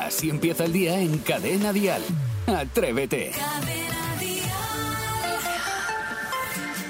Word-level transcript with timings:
Así 0.00 0.30
empieza 0.30 0.64
el 0.64 0.72
día 0.72 1.00
en 1.00 1.18
Cadena 1.18 1.72
Dial. 1.72 2.02
Atrévete. 2.46 3.32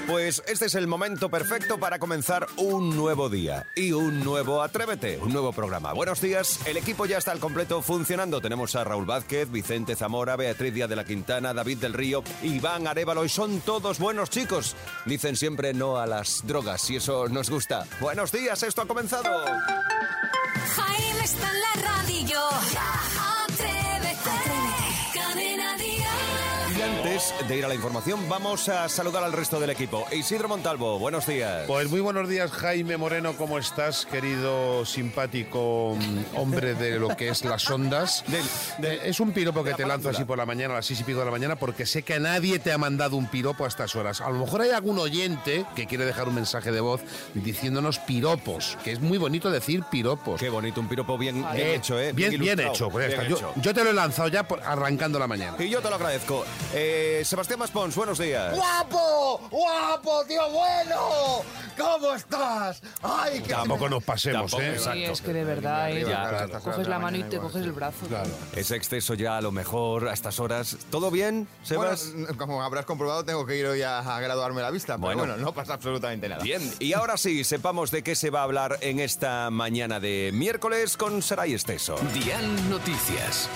Pues 0.09 0.41
este 0.47 0.65
es 0.65 0.73
el 0.73 0.87
momento 0.87 1.29
perfecto 1.29 1.79
para 1.79 1.99
comenzar 1.99 2.47
un 2.57 2.97
nuevo 2.97 3.29
día 3.29 3.67
y 3.75 3.91
un 3.91 4.23
nuevo 4.23 4.63
Atrévete, 4.63 5.19
un 5.19 5.31
nuevo 5.31 5.53
programa. 5.53 5.93
Buenos 5.93 6.19
días, 6.19 6.59
el 6.65 6.77
equipo 6.77 7.05
ya 7.05 7.19
está 7.19 7.31
al 7.31 7.39
completo 7.39 7.83
funcionando. 7.83 8.41
Tenemos 8.41 8.75
a 8.75 8.83
Raúl 8.83 9.05
Vázquez, 9.05 9.51
Vicente 9.51 9.95
Zamora, 9.95 10.35
Beatriz 10.35 10.73
Díaz 10.73 10.89
de 10.89 10.95
la 10.95 11.05
Quintana, 11.05 11.53
David 11.53 11.77
del 11.77 11.93
Río, 11.93 12.23
Iván 12.41 12.87
Arevalo 12.87 13.23
y 13.23 13.29
son 13.29 13.61
todos 13.61 13.99
buenos 13.99 14.31
chicos. 14.31 14.75
Dicen 15.05 15.35
siempre 15.35 15.75
no 15.75 15.97
a 15.97 16.07
las 16.07 16.41
drogas 16.43 16.89
y 16.89 16.95
eso 16.95 17.29
nos 17.29 17.51
gusta. 17.51 17.85
Buenos 18.01 18.31
días, 18.31 18.63
esto 18.63 18.81
ha 18.81 18.87
comenzado. 18.87 19.29
Jaime 20.75 21.23
está 21.23 21.51
en 21.51 21.61
la 21.61 21.87
radio. 21.87 22.39
Antes 27.19 27.47
de 27.49 27.57
ir 27.57 27.65
a 27.65 27.67
la 27.67 27.75
información, 27.75 28.29
vamos 28.29 28.69
a 28.69 28.87
saludar 28.87 29.23
al 29.23 29.33
resto 29.33 29.59
del 29.59 29.69
equipo. 29.71 30.05
Isidro 30.11 30.47
Montalvo, 30.47 30.99
buenos 30.99 31.25
días. 31.27 31.65
Pues 31.67 31.89
muy 31.89 31.99
buenos 31.99 32.29
días, 32.29 32.49
Jaime 32.51 32.95
Moreno, 32.95 33.33
¿cómo 33.35 33.57
estás, 33.57 34.05
querido 34.05 34.85
simpático 34.85 35.97
mm, 35.99 36.37
hombre 36.37 36.75
de 36.75 36.97
lo 36.97 37.09
que 37.17 37.29
es 37.29 37.43
las 37.43 37.69
ondas? 37.69 38.23
Eh, 38.81 39.01
es 39.03 39.19
un 39.19 39.31
piropo 39.33 39.61
que 39.63 39.71
la 39.71 39.75
te 39.75 39.85
lanzo 39.85 40.09
así 40.09 40.23
por 40.23 40.37
la 40.37 40.45
mañana, 40.45 40.73
a 40.73 40.77
las 40.77 40.85
seis 40.85 41.01
y 41.01 41.03
pico 41.03 41.19
de 41.19 41.25
la 41.25 41.31
mañana, 41.31 41.57
porque 41.57 41.85
sé 41.85 42.03
que 42.03 42.17
nadie 42.19 42.59
te 42.59 42.71
ha 42.71 42.77
mandado 42.77 43.17
un 43.17 43.27
piropo 43.27 43.65
a 43.65 43.67
estas 43.67 43.93
horas. 43.95 44.21
A 44.21 44.29
lo 44.29 44.39
mejor 44.39 44.61
hay 44.61 44.69
algún 44.69 44.97
oyente 44.99 45.65
que 45.75 45.85
quiere 45.85 46.05
dejar 46.05 46.29
un 46.29 46.35
mensaje 46.35 46.71
de 46.71 46.79
voz 46.79 47.01
diciéndonos 47.33 47.99
piropos, 47.99 48.77
que 48.83 48.93
es 48.93 49.01
muy 49.01 49.17
bonito 49.17 49.51
decir 49.51 49.83
piropos. 49.91 50.39
Qué 50.39 50.49
bonito, 50.49 50.79
un 50.79 50.87
piropo 50.87 51.17
bien, 51.17 51.43
bien 51.53 51.67
Eh, 51.67 51.75
hecho, 51.75 51.99
¿eh? 51.99 52.13
Bien, 52.13 52.39
bien 52.39 52.59
hecho. 52.59 52.89
pues 52.89 53.07
bien. 53.07 53.27
Yo, 53.27 53.35
hecho. 53.35 53.53
yo 53.57 53.73
te 53.73 53.83
lo 53.83 53.89
he 53.89 53.93
lanzado 53.93 54.29
ya 54.29 54.47
por- 54.47 54.61
arrancando 54.63 55.19
la 55.19 55.27
mañana. 55.27 55.57
Y 55.59 55.67
yo 55.69 55.81
te 55.81 55.89
lo 55.89 55.95
agradezco. 55.95 56.45
Eh, 56.73 57.08
Sebastián 57.23 57.59
Maspons, 57.59 57.95
buenos 57.95 58.17
días. 58.19 58.55
¡Guapo! 58.55 59.41
¡Guapo, 59.51 60.23
tío 60.25 60.49
bueno! 60.49 61.41
¿Cómo 61.77 62.13
estás? 62.13 62.81
¡Ay, 63.01 63.41
qué 63.41 63.49
Tampoco 63.53 63.89
nos 63.89 64.03
pasemos, 64.03 64.51
Tampoco, 64.51 64.61
¿eh? 64.63 64.73
exacto. 64.73 64.93
Sí, 64.99 65.03
es 65.05 65.21
que 65.21 65.33
de 65.33 65.43
verdad, 65.43 65.89
¿eh? 65.89 66.01
arriba, 66.01 66.29
claro, 66.29 66.59
coges 66.61 66.87
la 66.87 66.99
mano 66.99 67.17
y 67.17 67.23
te 67.23 67.37
coges 67.37 67.63
el 67.63 67.71
brazo. 67.71 68.05
Claro. 68.07 68.29
Ese 68.55 68.75
exceso 68.75 69.13
ya 69.13 69.37
a 69.37 69.41
lo 69.41 69.51
mejor 69.51 70.07
a 70.09 70.13
estas 70.13 70.39
horas. 70.39 70.77
¿Todo 70.91 71.09
bien, 71.11 71.47
Sebas? 71.63 72.11
Bueno, 72.13 72.37
como 72.37 72.61
habrás 72.63 72.85
comprobado, 72.85 73.23
tengo 73.25 73.45
que 73.45 73.57
ir 73.57 73.65
hoy 73.65 73.81
a, 73.81 73.99
a 73.99 74.19
graduarme 74.19 74.61
la 74.61 74.71
vista, 74.71 74.93
pero 74.95 75.01
Bueno. 75.07 75.19
bueno, 75.23 75.37
no 75.37 75.53
pasa 75.53 75.73
absolutamente 75.73 76.29
nada. 76.29 76.43
Bien, 76.43 76.61
y 76.79 76.93
ahora 76.93 77.17
sí, 77.17 77.43
sepamos 77.43 77.91
de 77.91 78.03
qué 78.03 78.15
se 78.15 78.29
va 78.29 78.41
a 78.41 78.43
hablar 78.43 78.77
en 78.81 78.99
esta 78.99 79.49
mañana 79.49 79.99
de 79.99 80.31
miércoles 80.33 80.97
con 80.97 81.21
Saray 81.21 81.53
Esteso. 81.53 81.95
Dial 82.13 82.69
Noticias. 82.69 83.49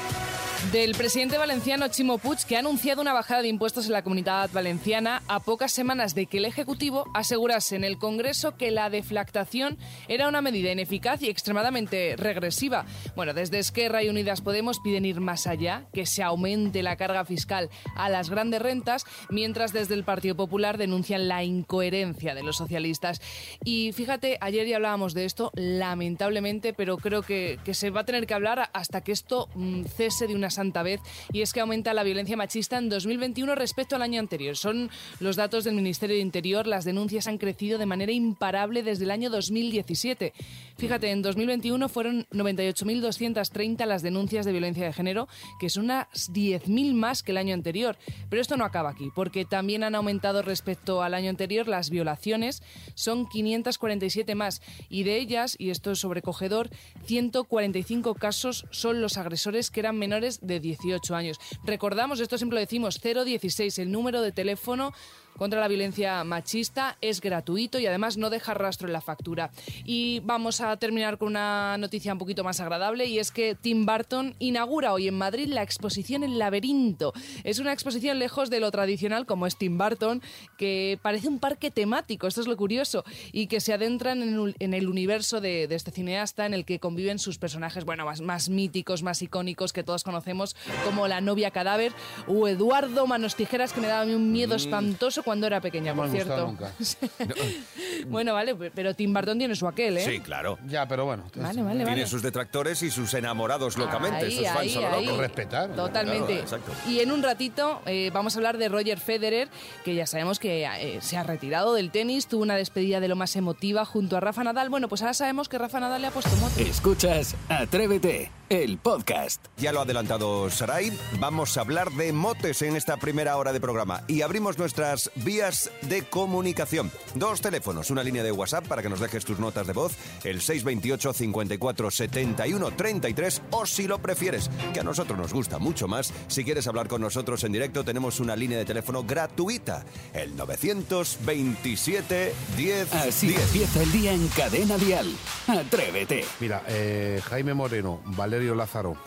Del 0.71 0.95
presidente 0.95 1.37
valenciano 1.37 1.87
Chimo 1.89 2.17
Puig, 2.17 2.45
que 2.47 2.55
ha 2.55 2.59
anunciado 2.59 3.01
una 3.01 3.13
bajada 3.13 3.43
de 3.43 3.47
impuestos 3.47 3.85
en 3.85 3.91
la 3.91 4.01
comunidad 4.01 4.49
valenciana 4.51 5.21
a 5.27 5.39
pocas 5.39 5.71
semanas 5.71 6.15
de 6.15 6.25
que 6.25 6.37
el 6.37 6.45
Ejecutivo 6.45 7.05
asegurase 7.13 7.75
en 7.75 7.83
el 7.83 7.99
Congreso 7.99 8.57
que 8.57 8.71
la 8.71 8.89
deflactación 8.89 9.77
era 10.07 10.27
una 10.27 10.41
medida 10.41 10.71
ineficaz 10.71 11.21
y 11.21 11.29
extremadamente 11.29 12.15
regresiva. 12.17 12.85
Bueno, 13.15 13.33
desde 13.33 13.59
Esquerra 13.59 14.03
y 14.03 14.09
Unidas 14.09 14.41
Podemos 14.41 14.79
piden 14.79 15.05
ir 15.05 15.19
más 15.19 15.45
allá, 15.45 15.85
que 15.93 16.05
se 16.05 16.23
aumente 16.23 16.81
la 16.81 16.95
carga 16.95 17.25
fiscal 17.25 17.69
a 17.95 18.09
las 18.09 18.29
grandes 18.29 18.61
rentas, 18.61 19.05
mientras 19.29 19.73
desde 19.73 19.93
el 19.93 20.03
Partido 20.03 20.35
Popular 20.35 20.77
denuncian 20.77 21.27
la 21.27 21.43
incoherencia 21.43 22.33
de 22.33 22.43
los 22.43 22.57
socialistas. 22.57 23.21
Y 23.63 23.91
fíjate, 23.91 24.37
ayer 24.41 24.65
ya 24.67 24.77
hablábamos 24.77 25.13
de 25.13 25.25
esto, 25.25 25.51
lamentablemente, 25.55 26.73
pero 26.73 26.97
creo 26.97 27.21
que, 27.21 27.59
que 27.63 27.73
se 27.73 27.89
va 27.89 28.01
a 28.01 28.05
tener 28.05 28.25
que 28.25 28.33
hablar 28.33 28.69
hasta 28.73 29.01
que 29.01 29.11
esto 29.11 29.49
mm, 29.55 29.83
cese 29.83 30.25
de 30.25 30.35
una 30.35 30.49
santa 30.53 30.83
vez, 30.83 31.01
y 31.31 31.41
es 31.41 31.51
que 31.51 31.59
aumenta 31.59 31.93
la 31.93 32.03
violencia 32.03 32.37
machista 32.37 32.77
en 32.77 32.87
2021 32.89 33.55
respecto 33.55 33.95
al 33.95 34.01
año 34.01 34.19
anterior. 34.19 34.55
Son 34.55 34.89
los 35.19 35.35
datos 35.35 35.65
del 35.65 35.75
Ministerio 35.75 36.15
de 36.15 36.21
Interior, 36.21 36.67
las 36.67 36.85
denuncias 36.85 37.27
han 37.27 37.37
crecido 37.37 37.77
de 37.77 37.85
manera 37.85 38.11
imparable 38.11 38.83
desde 38.83 39.03
el 39.03 39.11
año 39.11 39.29
2017. 39.29 40.33
Fíjate, 40.77 41.11
en 41.11 41.21
2021 41.21 41.89
fueron 41.89 42.25
98.230 42.31 43.85
las 43.85 44.01
denuncias 44.01 44.45
de 44.45 44.51
violencia 44.51 44.85
de 44.85 44.93
género, 44.93 45.27
que 45.59 45.69
son 45.69 45.85
unas 45.85 46.07
10.000 46.31 46.93
más 46.93 47.23
que 47.23 47.31
el 47.31 47.37
año 47.37 47.53
anterior. 47.53 47.97
Pero 48.29 48.41
esto 48.41 48.57
no 48.57 48.65
acaba 48.65 48.89
aquí, 48.89 49.11
porque 49.13 49.45
también 49.45 49.83
han 49.83 49.95
aumentado 49.95 50.41
respecto 50.41 51.03
al 51.03 51.13
año 51.13 51.29
anterior 51.29 51.67
las 51.67 51.89
violaciones, 51.89 52.63
son 52.95 53.27
547 53.27 54.35
más, 54.35 54.61
y 54.89 55.03
de 55.03 55.17
ellas, 55.17 55.55
y 55.59 55.69
esto 55.69 55.91
es 55.91 55.99
sobrecogedor, 55.99 56.69
145 57.05 58.15
casos 58.15 58.65
son 58.71 59.01
los 59.01 59.17
agresores 59.17 59.71
que 59.71 59.79
eran 59.79 59.97
menores 59.97 60.42
de 60.43 60.59
18 60.59 61.15
años. 61.15 61.39
Recordamos, 61.63 62.19
esto 62.19 62.37
siempre 62.37 62.55
lo 62.55 62.61
decimos, 62.61 62.99
016, 63.01 63.79
el 63.79 63.91
número 63.91 64.21
de 64.21 64.31
teléfono 64.31 64.93
contra 65.37 65.59
la 65.59 65.67
violencia 65.67 66.23
machista 66.23 66.97
es 67.01 67.21
gratuito 67.21 67.79
y 67.79 67.87
además 67.87 68.17
no 68.17 68.29
deja 68.29 68.53
rastro 68.53 68.87
en 68.87 68.93
la 68.93 69.01
factura. 69.01 69.51
Y 69.85 70.19
vamos 70.21 70.61
a 70.61 70.75
terminar 70.77 71.17
con 71.17 71.29
una 71.29 71.77
noticia 71.77 72.13
un 72.13 72.19
poquito 72.19 72.43
más 72.43 72.59
agradable 72.59 73.05
y 73.05 73.19
es 73.19 73.31
que 73.31 73.55
Tim 73.55 73.85
Burton 73.85 74.35
inaugura 74.39 74.93
hoy 74.93 75.07
en 75.07 75.17
Madrid 75.17 75.47
la 75.47 75.63
exposición 75.63 76.23
El 76.23 76.37
Laberinto. 76.37 77.13
Es 77.43 77.59
una 77.59 77.73
exposición 77.73 78.19
lejos 78.19 78.49
de 78.49 78.59
lo 78.59 78.71
tradicional 78.71 79.25
como 79.25 79.47
es 79.47 79.57
Tim 79.57 79.77
Burton, 79.77 80.21
que 80.57 80.99
parece 81.01 81.27
un 81.27 81.39
parque 81.39 81.71
temático, 81.71 82.27
esto 82.27 82.41
es 82.41 82.47
lo 82.47 82.57
curioso, 82.57 83.03
y 83.31 83.47
que 83.47 83.59
se 83.59 83.73
adentran 83.73 84.21
en, 84.59 84.73
el 84.73 84.89
universo 84.89 85.41
de, 85.41 85.67
de 85.67 85.75
este 85.75 85.91
cineasta 85.91 86.45
en 86.45 86.53
el 86.53 86.65
que 86.65 86.79
conviven 86.79 87.19
sus 87.19 87.37
personajes, 87.37 87.85
bueno, 87.85 88.05
más, 88.05 88.21
más 88.21 88.49
míticos, 88.49 89.03
más 89.03 89.21
icónicos 89.21 89.73
que 89.73 89.83
todos 89.83 90.03
conocemos, 90.03 90.55
como 90.83 91.07
la 91.07 91.21
novia 91.21 91.51
cadáver 91.51 91.93
o 92.27 92.47
Eduardo 92.47 93.07
Manos 93.07 93.35
Tijeras, 93.35 93.73
que 93.73 93.81
me 93.81 93.87
daba 93.87 94.01
a 94.01 94.05
mí 94.05 94.13
un 94.13 94.31
miedo 94.31 94.55
espantoso 94.55 95.22
cuando 95.23 95.47
era 95.47 95.59
pequeña, 95.61 95.93
No 95.93 96.01
por 96.03 96.09
me 96.11 96.19
ha 96.19 96.23
gustado 96.23 96.55
cierto. 96.57 97.15
nunca. 97.17 97.43
bueno, 98.07 98.33
vale, 98.33 98.55
pero 98.73 98.93
Tim 98.93 99.13
Burton 99.13 99.37
tiene 99.37 99.55
su 99.55 99.67
aquel, 99.67 99.97
¿eh? 99.97 100.05
Sí, 100.05 100.19
claro. 100.19 100.57
Ya, 100.67 100.87
pero 100.87 101.05
bueno. 101.05 101.23
Vale, 101.35 101.61
vale, 101.61 101.77
Tiene 101.77 101.91
vale. 101.91 102.07
sus 102.07 102.21
detractores 102.21 102.81
y 102.83 102.91
sus 102.91 103.13
enamorados 103.13 103.77
locamente, 103.77 104.25
Ahí, 104.25 104.37
sus 104.37 104.47
fans 104.47 104.57
ahí, 104.59 104.75
a 104.75 104.89
lo 104.89 104.95
ahí. 104.97 105.05
loco. 105.05 105.21
Respetar. 105.21 105.69
Totalmente. 105.75 106.25
Claro, 106.27 106.41
exacto. 106.41 106.71
y 106.87 106.99
en 106.99 107.11
un 107.11 107.23
ratito 107.23 107.81
eh, 107.85 108.09
vamos 108.13 108.35
a 108.35 108.39
hablar 108.39 108.57
de 108.57 108.69
Roger 108.69 108.99
Federer, 108.99 109.49
que 109.83 109.95
ya 109.95 110.05
sabemos 110.07 110.39
que 110.39 110.65
eh, 110.65 110.99
se 111.01 111.17
ha 111.17 111.23
retirado 111.23 111.73
del 111.73 111.91
tenis, 111.91 112.27
tuvo 112.27 112.43
una 112.43 112.55
despedida 112.55 112.99
de 112.99 113.07
lo 113.07 113.15
más 113.15 113.35
emotiva 113.35 113.85
junto 113.85 114.17
a 114.17 114.19
Rafa 114.19 114.43
Nadal. 114.43 114.69
Bueno, 114.69 114.87
pues 114.87 115.01
ahora 115.01 115.13
sabemos 115.13 115.49
que 115.49 115.57
Rafa 115.57 115.79
Nadal 115.79 116.01
le 116.01 116.07
ha 116.07 116.11
puesto 116.11 116.35
mote. 116.37 116.61
Escuchas 116.63 117.35
Atrévete, 117.49 118.31
el 118.53 118.77
podcast. 118.77 119.43
Ya 119.57 119.71
lo 119.71 119.79
ha 119.79 119.83
adelantado 119.83 120.47
Saray, 120.51 120.95
vamos 121.19 121.57
a 121.57 121.61
hablar 121.61 121.89
de 121.91 122.13
motes 122.13 122.61
en 122.61 122.75
esta 122.75 122.97
primera 122.97 123.35
hora 123.37 123.51
de 123.51 123.59
programa 123.59 124.03
y 124.07 124.21
abrimos 124.21 124.59
nuestras 124.59 125.09
vías 125.15 125.71
de 125.81 126.03
comunicación. 126.03 126.91
Dos 127.15 127.41
teléfonos, 127.41 127.89
una 127.89 128.03
línea 128.03 128.21
de 128.21 128.31
WhatsApp 128.31 128.67
para 128.67 128.83
que 128.83 128.89
nos 128.89 128.99
dejes 128.99 129.25
tus 129.25 129.39
notas 129.39 129.65
de 129.65 129.73
voz, 129.73 129.93
el 130.23 130.39
628 130.39 131.13
54 131.13 131.89
71 131.91 132.71
33 132.75 133.41
o 133.51 133.65
si 133.65 133.87
lo 133.87 133.97
prefieres, 133.99 134.51
que 134.71 134.81
a 134.81 134.83
nosotros 134.83 135.17
nos 135.17 135.33
gusta 135.33 135.57
mucho 135.57 135.87
más, 135.87 136.13
si 136.27 136.43
quieres 136.43 136.67
hablar 136.67 136.87
con 136.87 137.01
nosotros 137.01 137.43
en 137.43 137.53
directo 137.53 137.83
tenemos 137.83 138.19
una 138.19 138.35
línea 138.35 138.59
de 138.59 138.65
teléfono 138.65 139.03
gratuita, 139.03 139.83
el 140.13 140.35
927 140.35 142.33
10 142.55 142.93
Así 142.93 143.27
10. 143.29 143.41
empieza 143.41 143.81
el 143.81 143.91
día 143.91 144.13
en 144.13 144.27
Cadena 144.27 144.77
Dial. 144.77 145.11
Atrévete. 145.47 146.23
Mira, 146.39 146.63
eh, 146.67 147.19
Jaime 147.25 147.53
Moreno, 147.55 148.01
Valerio 148.43 148.55
Lázaro, 148.55 148.97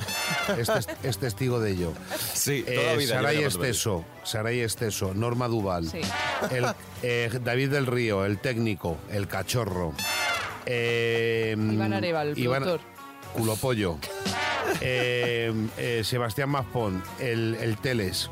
este 0.56 0.78
es, 0.78 0.88
es 1.02 1.18
testigo 1.18 1.60
de 1.60 1.72
ello. 1.72 1.92
Sí, 2.32 2.64
Eh, 2.66 2.74
toda 2.74 2.86
la 2.92 2.98
vida. 2.98 3.14
Saray. 3.16 3.44
Esteso, 3.44 4.04
Saray 4.24 4.60
Esteso, 4.60 5.12
Norma 5.14 5.46
Duval, 5.46 5.90
Sí. 5.90 6.00
el, 6.50 6.66
eh, 7.02 7.30
David 7.44 7.70
del 7.70 7.86
Río, 7.86 8.24
el 8.24 8.38
técnico, 8.38 8.96
el 9.10 9.28
cachorro, 9.28 9.92
eh, 10.64 11.54
Iván 11.54 11.92
Arevalo, 11.92 12.30
el 12.30 12.38
Iván- 12.38 12.62
productor. 12.62 12.80
Culopollo, 13.34 13.98
eh, 14.80 15.52
eh, 15.76 16.00
Sebastián 16.02 16.48
Maspón, 16.48 17.02
el, 17.20 17.58
el 17.60 17.76
Teles, 17.76 18.30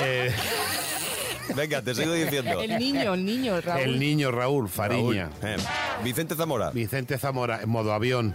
eh, 0.00 0.32
Venga, 1.56 1.82
te 1.82 1.94
sigo 1.94 2.12
diciendo. 2.14 2.62
El 2.62 2.78
niño, 2.78 3.12
el 3.12 3.24
niño, 3.24 3.60
Raúl. 3.60 3.80
el 3.82 3.98
niño 4.00 4.30
Raúl 4.30 4.66
Fariña, 4.68 5.30
Raúl. 5.42 5.60
Eh, 5.60 5.62
Vicente 6.02 6.34
Zamora, 6.36 6.70
Vicente 6.70 7.18
Zamora, 7.18 7.60
en 7.60 7.68
modo 7.68 7.92
avión. 7.92 8.34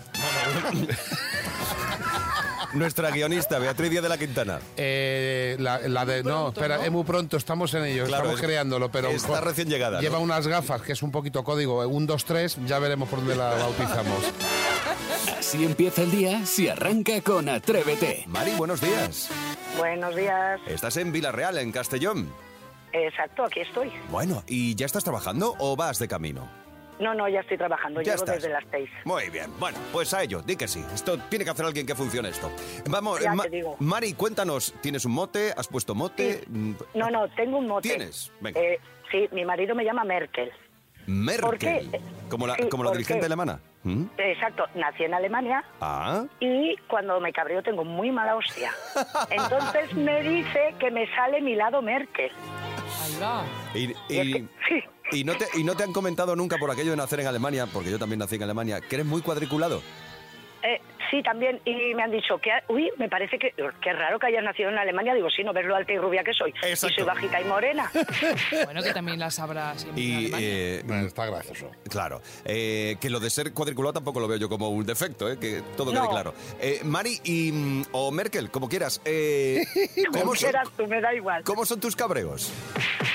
Nuestra 2.73 3.09
guionista 3.11 3.59
Beatriz 3.59 3.89
Díaz 3.89 4.03
de 4.03 4.09
la 4.09 4.17
Quintana. 4.17 4.59
Eh, 4.77 5.55
la, 5.59 5.79
la 5.87 6.05
de, 6.05 6.23
no, 6.23 6.49
espera, 6.49 6.77
¿no? 6.77 6.83
es 6.83 6.91
muy 6.91 7.03
pronto, 7.03 7.37
estamos 7.37 7.73
en 7.73 7.85
ello, 7.85 8.05
Claro, 8.05 8.23
estamos 8.23 8.39
es- 8.41 8.45
creándolo, 8.45 8.89
pero 8.91 9.09
está 9.09 9.41
recién 9.41 9.69
llegada, 9.69 9.99
Lleva 10.01 10.17
¿no? 10.17 10.23
unas 10.23 10.47
gafas, 10.47 10.81
que 10.81 10.93
es 10.93 11.01
un 11.03 11.11
poquito 11.11 11.43
código, 11.43 11.85
un, 11.87 12.05
dos, 12.07 12.25
tres, 12.25 12.57
ya 12.65 12.79
veremos 12.79 13.09
por 13.09 13.19
dónde 13.19 13.35
la 13.35 13.49
bautizamos. 13.55 14.23
Así 15.37 15.63
empieza 15.63 16.03
el 16.03 16.11
día 16.11 16.45
si 16.45 16.67
arranca 16.69 17.21
con 17.21 17.49
Atrévete. 17.49 18.23
Mari, 18.27 18.51
buenos 18.57 18.81
días. 18.81 19.29
Buenos 19.77 20.15
días. 20.15 20.59
Estás 20.67 20.97
en 20.97 21.11
Villarreal, 21.11 21.57
en 21.57 21.71
Castellón. 21.71 22.31
Exacto, 22.91 23.45
aquí 23.45 23.59
estoy. 23.61 23.91
Bueno, 24.09 24.43
¿y 24.47 24.75
ya 24.75 24.85
estás 24.85 25.03
trabajando 25.03 25.55
o 25.59 25.75
vas 25.75 25.99
de 25.99 26.07
camino? 26.07 26.49
No, 26.99 27.13
no, 27.13 27.27
ya 27.29 27.39
estoy 27.39 27.57
trabajando, 27.57 28.01
Ya 28.01 28.13
llego 28.13 28.25
estás. 28.25 28.35
desde 28.35 28.49
las 28.49 28.63
seis. 28.71 28.89
Muy 29.05 29.29
bien. 29.29 29.49
Bueno, 29.59 29.77
pues 29.93 30.13
a 30.13 30.21
ello, 30.23 30.41
di 30.41 30.55
que 30.57 30.67
sí. 30.67 30.83
Esto 30.93 31.17
tiene 31.29 31.45
que 31.45 31.51
hacer 31.51 31.65
alguien 31.65 31.85
que 31.85 31.95
funcione 31.95 32.29
esto. 32.29 32.51
Vamos, 32.89 33.21
Ya 33.21 33.33
Ma- 33.33 33.43
te 33.43 33.49
digo. 33.49 33.75
Mari, 33.79 34.13
cuéntanos, 34.13 34.73
¿tienes 34.81 35.05
un 35.05 35.13
mote? 35.13 35.53
¿Has 35.55 35.67
puesto 35.67 35.95
mote? 35.95 36.43
No, 36.93 37.09
no, 37.09 37.27
tengo 37.29 37.57
un 37.57 37.67
mote. 37.67 37.87
¿Tienes? 37.89 38.31
Venga. 38.41 38.59
Eh, 38.59 38.79
sí, 39.11 39.29
mi 39.31 39.45
marido 39.45 39.75
me 39.75 39.83
llama 39.85 40.03
Merkel. 40.03 40.51
Merkel. 41.07 41.41
¿Por 41.41 41.57
qué? 41.57 41.89
Como 42.29 42.45
la, 42.45 42.55
Sí, 42.55 42.69
como 42.69 42.83
la 42.83 42.89
¿por 42.89 42.97
dirigente 42.97 43.21
qué? 43.21 43.25
alemana. 43.25 43.59
¿Mm? 43.83 44.03
Exacto, 44.17 44.65
nací 44.75 45.05
en 45.05 45.13
Alemania 45.13 45.63
Ah. 45.79 46.25
y 46.41 46.75
cuando 46.89 47.19
me 47.21 47.31
cabreo 47.31 47.63
tengo 47.63 47.85
muy 47.85 48.11
mala 48.11 48.35
hostia. 48.35 48.71
Entonces 49.29 49.93
me 49.95 50.21
dice 50.21 50.75
que 50.79 50.91
me 50.91 51.07
sale 51.15 51.41
mi 51.41 51.55
lado 51.55 51.81
Merkel. 51.81 52.29
Ahí 53.01 53.17
va. 53.21 53.43
Y, 53.73 53.79
Y 54.13 54.17
es 54.19 54.25
y- 54.27 54.33
que- 54.33 54.45
sí. 54.67 54.83
Y 55.11 55.23
no 55.23 55.35
te, 55.37 55.47
y 55.55 55.63
no 55.63 55.75
te 55.75 55.83
han 55.83 55.93
comentado 55.93 56.35
nunca 56.35 56.57
por 56.57 56.71
aquello 56.71 56.91
de 56.91 56.97
nacer 56.97 57.19
en 57.19 57.27
Alemania, 57.27 57.67
porque 57.71 57.91
yo 57.91 57.99
también 57.99 58.19
nací 58.19 58.35
en 58.35 58.43
Alemania, 58.43 58.81
que 58.81 58.95
eres 58.95 59.05
muy 59.05 59.21
cuadriculado. 59.21 59.81
Eh, 60.63 60.81
sí, 61.09 61.21
también, 61.23 61.59
y 61.65 61.93
me 61.95 62.03
han 62.03 62.11
dicho 62.11 62.37
que, 62.39 62.51
uy, 62.67 62.89
me 62.97 63.09
parece 63.09 63.37
que, 63.39 63.53
qué 63.81 63.93
raro 63.93 64.19
que 64.19 64.27
hayas 64.27 64.43
nacido 64.43 64.69
en 64.69 64.77
Alemania. 64.77 65.13
Digo, 65.13 65.29
sí, 65.29 65.43
no 65.43 65.53
ves 65.53 65.65
lo 65.65 65.75
alta 65.75 65.91
y 65.93 65.97
rubia 65.97 66.23
que 66.23 66.33
soy. 66.33 66.51
Exacto. 66.63 66.87
Y 66.87 66.95
soy 66.95 67.03
bajita 67.03 67.41
y 67.41 67.45
morena. 67.45 67.91
Bueno, 68.65 68.81
que 68.83 68.93
también 68.93 69.19
las 69.19 69.39
en 69.39 69.97
Y, 69.97 70.31
eh, 70.37 70.81
Bueno, 70.85 71.07
está 71.07 71.25
gracioso. 71.25 71.71
Claro, 71.89 72.21
eh, 72.45 72.95
que 73.01 73.09
lo 73.09 73.19
de 73.19 73.29
ser 73.29 73.53
cuadriculado 73.53 73.93
tampoco 73.93 74.19
lo 74.19 74.27
veo 74.27 74.37
yo 74.37 74.49
como 74.49 74.69
un 74.69 74.85
defecto, 74.85 75.29
eh, 75.31 75.37
que 75.39 75.61
todo 75.75 75.91
quede 75.91 76.01
No. 76.01 76.09
claro. 76.09 76.33
Eh, 76.59 76.81
Mari 76.83 77.19
y, 77.23 77.51
mm, 77.51 77.83
o 77.93 78.11
Merkel, 78.11 78.51
como 78.51 78.67
quieras, 78.69 79.01
eh, 79.05 79.63
¿cómo, 80.11 80.19
Como 80.19 80.35
son, 80.35 80.49
quieras 80.51 80.69
tú, 80.77 80.87
me 80.87 81.01
da 81.01 81.13
igual. 81.13 81.43
cómo 81.43 81.65
son 81.65 81.79
tus 81.79 81.95
cabreos? 81.95 82.51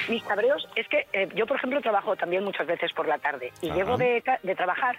Mis 0.08 0.22
cabreos 0.24 0.66
es 0.76 0.86
que 0.88 1.06
eh, 1.12 1.28
yo, 1.34 1.46
por 1.46 1.56
ejemplo, 1.56 1.80
trabajo 1.80 2.16
también 2.16 2.44
muchas 2.44 2.66
veces 2.66 2.92
por 2.92 3.06
la 3.08 3.18
tarde 3.18 3.52
y 3.62 3.68
Ajá. 3.68 3.76
llego 3.76 3.96
de, 3.96 4.22
ca- 4.22 4.40
de 4.42 4.54
trabajar 4.54 4.96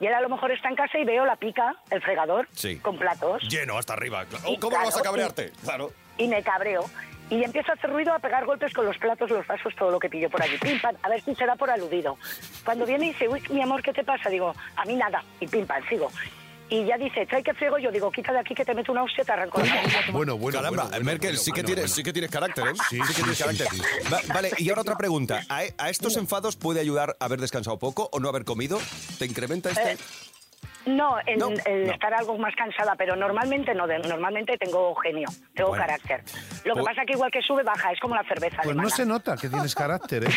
y 0.00 0.06
él 0.06 0.14
a 0.14 0.20
lo 0.20 0.28
mejor 0.28 0.50
está 0.50 0.68
en 0.68 0.74
casa 0.76 0.98
y 0.98 1.04
veo 1.04 1.24
la 1.24 1.36
pica, 1.36 1.74
el 1.90 2.02
fregador, 2.02 2.48
Sí. 2.52 2.78
con 2.78 2.98
platos 2.98 3.42
Lleno 3.48 3.78
hasta 3.78 3.92
arriba. 3.92 4.24
¿Cómo 4.26 4.58
claro, 4.70 4.86
vas 4.86 4.96
a 4.96 5.00
y- 5.00 5.02
cabrearte? 5.02 5.52
Claro. 5.62 5.92
y 6.18 6.26
me 6.28 6.42
cabreo. 6.42 6.84
Y 7.30 7.44
empiezo 7.44 7.70
a 7.70 7.74
hacer 7.76 7.90
ruido, 7.90 8.12
a 8.12 8.18
pegar 8.18 8.44
golpes 8.44 8.72
con 8.74 8.84
los 8.84 8.98
platos, 8.98 9.30
los 9.30 9.46
vasos, 9.46 9.72
todo 9.76 9.90
lo 9.92 10.00
que 10.00 10.08
pillo 10.10 10.28
por 10.28 10.42
allí. 10.42 10.58
Pim, 10.58 10.80
pam, 10.80 10.96
a 11.00 11.08
ver 11.08 11.20
si 11.22 11.32
se 11.36 11.46
da 11.46 11.54
por 11.54 11.70
aludido. 11.70 12.18
Cuando 12.64 12.84
viene 12.84 13.06
y 13.06 13.08
dice, 13.10 13.28
uy, 13.28 13.40
mi 13.50 13.62
amor, 13.62 13.82
¿qué 13.82 13.92
te 13.92 14.02
pasa? 14.02 14.28
Digo, 14.28 14.52
a 14.74 14.84
mí 14.84 14.96
nada. 14.96 15.22
Y 15.38 15.46
pim, 15.46 15.64
pam, 15.64 15.80
sigo. 15.88 16.10
Y 16.70 16.84
ya 16.86 16.96
dice, 16.96 17.26
trae 17.26 17.42
que 17.42 17.52
friego. 17.54 17.78
Yo 17.78 17.90
digo, 17.90 18.10
quita 18.10 18.32
de 18.32 18.38
aquí 18.38 18.54
que 18.54 18.64
te 18.64 18.74
meto 18.74 18.92
una 18.92 19.02
hostia, 19.02 19.24
te 19.24 19.32
arranco 19.32 19.60
la. 19.60 19.82
Bueno, 20.12 20.36
bueno. 20.38 20.58
Caramba, 20.58 20.84
bueno, 20.84 21.04
Merkel, 21.04 21.30
bueno, 21.30 21.40
sí, 21.42 21.50
que 21.52 21.62
bueno, 21.62 21.66
tienes, 21.66 21.84
bueno. 21.84 21.94
sí 21.96 22.02
que 22.02 22.12
tienes 22.12 22.30
carácter, 22.30 22.66
¿eh? 22.68 22.72
Sí, 22.88 22.98
que 23.00 23.06
sí, 23.08 23.14
tienes 23.14 23.36
sí, 23.36 23.42
carácter. 23.42 23.66
sí. 23.72 23.80
Va- 24.12 24.20
vale, 24.34 24.50
y 24.58 24.68
ahora 24.70 24.82
otra 24.82 24.96
pregunta. 24.96 25.44
¿A, 25.48 25.62
a 25.78 25.90
estos 25.90 26.16
enfados 26.16 26.56
puede 26.56 26.80
ayudar 26.80 27.16
haber 27.20 27.40
descansado 27.40 27.78
poco 27.78 28.08
o 28.12 28.20
no 28.20 28.28
haber 28.28 28.44
comido? 28.44 28.80
¿Te 29.18 29.26
incrementa 29.26 29.70
este? 29.70 29.92
Eh, 29.92 29.96
No, 30.86 31.16
en 31.26 31.38
No, 31.38 31.50
el 31.66 31.86
no. 31.86 31.92
estar 31.92 32.12
algo 32.14 32.38
más 32.38 32.54
cansada, 32.56 32.94
pero 32.96 33.14
normalmente 33.14 33.74
no, 33.74 33.86
de- 33.86 33.98
normalmente 33.98 34.56
tengo 34.56 34.94
genio, 34.96 35.28
tengo 35.54 35.70
Bueno. 35.70 35.84
carácter. 35.84 36.22
Lo 36.64 36.74
que 36.74 36.80
Pues- 36.80 36.84
pasa 36.96 37.06
que 37.06 37.12
igual 37.12 37.30
que 37.30 37.42
sube, 37.42 37.62
baja, 37.62 37.92
es 37.92 38.00
como 38.00 38.14
la 38.14 38.24
cerveza 38.24 38.62
Pues 38.62 38.74
no 38.76 38.88
se 38.90 39.04
nota 39.04 39.36
que 39.36 39.48
tienes 39.48 39.74
carácter, 39.74 40.24
¿eh? 40.24 40.30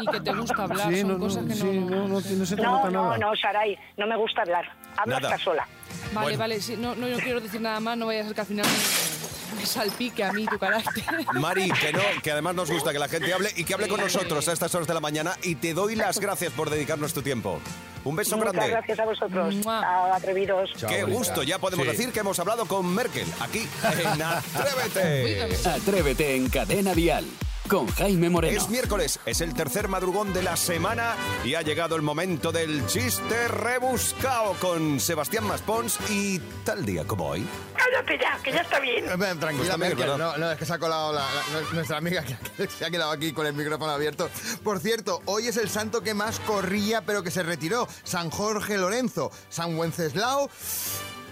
Ni 0.00 0.06
que 0.06 0.20
te 0.20 0.32
gusta 0.32 0.62
hablar, 0.62 0.88
Sí, 0.92 1.00
son 1.00 1.08
no, 1.08 1.14
no, 1.14 1.20
cosas 1.24 1.44
que 1.44 1.54
sí, 1.54 1.64
no... 1.64 1.90
no, 1.90 2.08
no, 2.08 2.14
no 2.20 2.20
se 2.46 2.56
te 2.56 2.62
No, 2.62 2.72
nota 2.72 2.90
no, 2.90 3.02
nada. 3.04 3.18
no, 3.18 3.36
Saray, 3.36 3.78
no 3.98 4.06
me 4.06 4.16
gusta 4.16 4.42
hablar. 4.42 4.64
Hablo 4.96 5.20
Nada. 5.20 5.34
hasta 5.34 5.44
sola. 5.44 5.66
Vale, 6.12 6.24
Bueno. 6.28 6.38
vale, 6.38 6.60
sí, 6.60 6.76
no, 6.78 6.94
no, 6.94 7.06
no 7.06 7.18
quiero 7.18 7.40
decir 7.40 7.60
nada 7.60 7.78
más, 7.80 7.96
no 7.98 8.06
vaya 8.06 8.22
a 8.22 8.24
ser 8.24 8.34
que 8.34 8.40
al 8.40 8.46
final 8.46 8.66
me, 8.66 9.60
me 9.60 9.66
salpique 9.66 10.24
a 10.24 10.32
mí 10.32 10.46
tu 10.46 10.58
carácter. 10.58 11.04
Mari, 11.34 11.70
que 11.80 11.92
no, 11.92 12.00
que 12.22 12.32
además 12.32 12.54
nos 12.54 12.70
gusta 12.70 12.92
que 12.92 12.98
la 12.98 13.08
gente 13.08 13.32
hable 13.34 13.50
y 13.54 13.64
que 13.64 13.74
hable 13.74 13.88
con 13.88 14.00
nosotros 14.00 14.48
a 14.48 14.52
estas 14.54 14.74
horas 14.74 14.88
de 14.88 14.94
la 14.94 15.00
mañana 15.00 15.34
y 15.42 15.56
te 15.56 15.74
doy 15.74 15.94
las 15.94 16.18
gracias 16.20 16.52
por 16.54 16.70
dedicarnos 16.70 17.12
tu 17.12 17.20
tiempo. 17.22 17.60
Un 18.08 18.16
beso 18.16 18.36
Muchas 18.38 18.52
grande. 18.54 18.70
gracias 18.72 18.98
a 18.98 19.04
vosotros, 19.04 19.54
a 19.66 20.16
atrevidos. 20.16 20.70
Chao, 20.76 20.88
Qué 20.88 21.02
bonita. 21.02 21.18
gusto, 21.18 21.42
ya 21.42 21.58
podemos 21.58 21.84
Sí. 21.86 21.92
decir 21.92 22.12
que 22.12 22.20
hemos 22.20 22.38
hablado 22.38 22.64
con 22.66 22.86
Merkel 22.94 23.26
aquí 23.40 23.68
en 24.02 24.22
Atrévete. 24.22 25.68
Atrévete 25.68 26.36
en 26.36 26.48
Cadena 26.48 26.94
Dial 26.94 27.24
con 27.68 27.86
Jaime 27.88 28.28
Moreno. 28.30 28.56
Es 28.60 28.68
miércoles, 28.68 29.20
es 29.26 29.40
el 29.40 29.54
tercer 29.54 29.88
madrugón 29.88 30.32
de 30.32 30.42
la 30.42 30.56
semana 30.56 31.14
y 31.44 31.54
ha 31.54 31.62
llegado 31.62 31.94
el 31.96 32.02
momento 32.02 32.50
del 32.50 32.86
chiste 32.86 33.46
rebuscado 33.48 34.54
con 34.54 34.98
Sebastián 34.98 35.44
Maspons 35.44 35.98
y 36.10 36.38
tal 36.64 36.84
día 36.84 37.04
como 37.06 37.26
hoy. 37.28 37.46
Cállate 37.76 38.18
ya, 38.18 38.38
que 38.42 38.52
ya 38.52 38.60
está 38.62 38.80
bien. 38.80 39.04
Eh, 39.04 39.34
Tranquila, 39.38 39.76
Pues 39.76 39.78
Merkel. 39.78 40.06
No, 40.18 40.36
no, 40.36 40.52
es 40.52 40.58
que 40.58 40.64
se 40.64 40.72
ha 40.72 40.78
colado 40.78 41.12
la- 41.12 41.20
la- 41.20 41.72
nuestra 41.74 41.98
amiga 41.98 42.24
que 42.24 42.66
se 42.68 42.84
ha 42.84 42.90
quedado 42.90 43.10
aquí 43.12 43.32
con 43.32 43.46
el 43.46 43.52
micrófono 43.54 43.92
abierto. 43.92 44.28
Por 44.64 44.80
cierto, 44.80 45.20
hoy 45.26 45.46
es 45.48 45.56
el 45.56 45.68
santo 45.68 46.00
que 46.02 46.14
más 46.14 46.40
corría 46.40 47.02
pero 47.02 47.22
que 47.22 47.30
se 47.30 47.42
retiró. 47.42 47.86
San 48.04 48.30
Jorge 48.30 48.78
Lorenzo. 48.78 49.30
San 49.50 49.76
Wenceslao. 49.78 50.50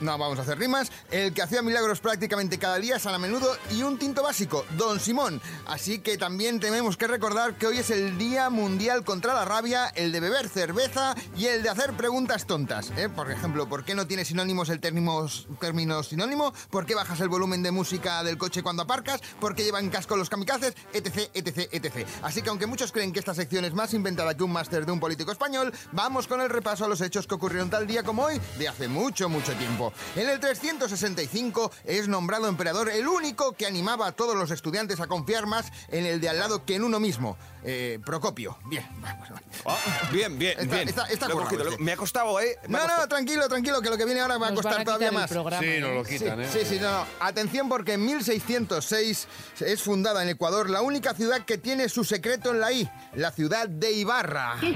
No 0.01 0.19
vamos 0.19 0.39
a 0.39 0.43
hacer 0.43 0.59
rimas. 0.59 0.91
El 1.11 1.33
que 1.33 1.43
hacía 1.43 1.63
milagros 1.63 2.01
prácticamente 2.01 2.59
cada 2.59 2.79
día, 2.79 2.99
San 2.99 3.15
a 3.15 3.19
menudo 3.19 3.57
y 3.71 3.83
un 3.83 3.99
tinto 3.99 4.23
básico, 4.23 4.65
Don 4.77 5.01
Simón. 5.01 5.41
Así 5.67 6.01
que 6.01 6.19
también 6.19 6.61
tenemos 6.61 6.97
que 6.97 7.07
recordar 7.07 7.57
que 7.57 7.67
hoy 7.67 7.79
es 7.79 7.91
el 7.91 8.19
Día 8.19 8.51
Mundial 8.51 9.05
contra 9.05 9.35
la 9.35 9.45
Rabia, 9.45 9.87
el 9.89 10.13
de 10.13 10.21
beber 10.21 10.49
cerveza 10.49 11.15
y 11.37 11.47
el 11.47 11.63
de 11.63 11.71
hacer 11.71 11.95
preguntas 11.95 12.47
tontas. 12.47 12.93
¿eh? 12.97 13.09
Por 13.09 13.31
ejemplo, 13.31 13.69
¿por 13.69 13.85
qué 13.85 13.95
no 13.95 14.07
tiene 14.07 14.25
sinónimos 14.25 14.69
el 14.69 14.81
término, 14.81 15.27
término 15.61 16.03
sinónimo? 16.03 16.53
¿Por 16.71 16.85
qué 16.85 16.95
bajas 16.95 17.21
el 17.21 17.29
volumen 17.29 17.63
de 17.63 17.71
música 17.71 18.23
del 18.23 18.37
coche 18.39 18.63
cuando 18.63 18.83
aparcas? 18.83 19.21
¿Por 19.41 19.55
qué 19.55 19.65
llevan 19.65 19.89
casco 19.89 20.17
los 20.17 20.29
kamikazes? 20.29 20.75
Etc, 20.93 21.31
etc, 21.33 21.69
etc. 21.73 22.07
Así 22.23 22.43
que 22.43 22.51
aunque 22.51 22.67
muchos 22.67 22.93
creen 22.93 23.13
que 23.13 23.19
esta 23.19 23.35
sección 23.35 23.65
es 23.65 23.75
más 23.75 23.95
inventada 23.95 24.37
que 24.37 24.45
un 24.45 24.53
máster 24.53 24.85
de 24.85 24.93
un 24.93 25.01
político 25.01 25.33
español, 25.33 25.73
vamos 25.93 26.27
con 26.27 26.41
el 26.41 26.51
repaso 26.51 26.85
a 26.85 26.89
los 26.89 27.01
hechos 27.01 27.27
que 27.27 27.35
ocurrieron 27.35 27.71
tal 27.71 27.87
día 27.87 28.03
como 28.03 28.25
hoy 28.25 28.41
de 28.59 28.69
hace 28.69 28.89
mucho, 28.89 29.29
mucho 29.29 29.53
tiempo. 29.55 29.86
En 30.17 30.29
el 30.29 30.41
365 30.41 31.71
es 31.85 32.09
nombrado 32.09 32.49
emperador 32.49 32.89
el 32.91 33.07
único 33.09 33.53
que 33.53 33.67
animaba 33.67 34.07
a 34.09 34.13
todos 34.13 34.35
los 34.37 34.51
estudiantes 34.51 35.01
a 35.01 35.07
confiar 35.07 35.47
más 35.47 35.67
en 35.89 36.07
el 36.07 36.21
de 36.21 36.29
al 36.29 36.39
lado 36.39 36.65
que 36.65 36.75
en 36.77 36.85
uno 36.85 37.01
mismo. 37.01 37.37
Eh, 37.69 37.99
Procopio. 38.05 38.57
Bien. 38.67 38.87
vamos. 39.01 39.29
Ah, 39.67 39.77
bien, 40.13 40.39
bien, 40.39 40.59
Está- 40.61 40.77
bien. 40.77 40.89
está- 40.89 41.07
está 41.07 41.27
Lo 41.27 41.33
he 41.33 41.35
currado 41.35 41.49
cogido, 41.51 41.63
este. 41.71 41.79
lo- 41.79 41.85
Me 41.85 41.93
ha 41.93 41.97
costado, 41.97 42.39
¿eh? 42.41 42.57
Me 42.69 42.79
No, 42.79 42.87
no, 42.87 43.09
tranquilo, 43.09 43.49
tranquilo, 43.49 43.83
que 43.83 43.91
lo 43.91 43.97
que 43.97 44.05
viene 44.05 44.21
ahora 44.21 44.39
va 44.39 44.49
a 44.49 44.55
costar 44.55 44.81
a 44.81 44.85
todavía 44.85 45.11
más. 45.11 45.29
programa, 45.31 45.63
Sí, 45.63 45.69
¿eh? 45.71 45.81
nos 45.81 45.91
lo 45.95 46.05
Sí, 46.05 46.19
quitan, 46.19 46.41
¿eh? 46.43 46.49
sí, 46.53 46.61
sí, 46.65 46.79
no, 46.81 46.91
no. 46.93 47.07
Atención 47.21 47.69
porque 47.69 47.95
en 47.95 48.05
1606 48.05 49.27
es 49.61 49.83
fundada 49.83 50.23
en 50.23 50.29
Ecuador 50.29 50.71
la 50.71 50.81
única 50.83 51.15
ciudad 51.15 51.45
que 51.45 51.59
tiene 51.59 51.89
su 51.89 52.05
secreto 52.05 52.51
en 52.53 52.61
la 52.61 52.71
I, 52.73 52.89
la 53.15 53.33
ciudad 53.33 53.69
de 53.69 53.91
Ibarra. 53.93 54.57
Que 54.61 54.69
sí, 54.69 54.75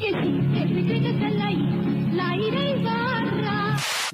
que 0.00 0.10
sí, 0.10 0.41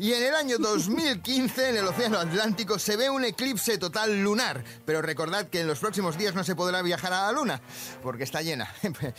Y 0.09 0.15
en 0.15 0.23
el 0.23 0.35
año 0.35 0.57
2015 0.57 1.69
en 1.69 1.77
el 1.77 1.87
Océano 1.87 2.19
Atlántico 2.19 2.79
se 2.79 2.97
ve 2.97 3.11
un 3.11 3.27
eclipse 3.27 3.77
total 3.77 4.23
lunar. 4.23 4.65
Pero 4.87 5.03
recordad 5.03 5.49
que 5.49 5.61
en 5.61 5.67
los 5.67 5.81
próximos 5.81 6.17
días 6.17 6.35
no 6.35 6.45
se 6.45 6.57
podrá 6.57 6.81
viajar 6.81 7.13
a 7.13 7.27
la 7.27 7.33
luna, 7.33 7.61
porque 8.03 8.25
está 8.25 8.41
llena. 8.41 8.73
Pues, 8.99 9.13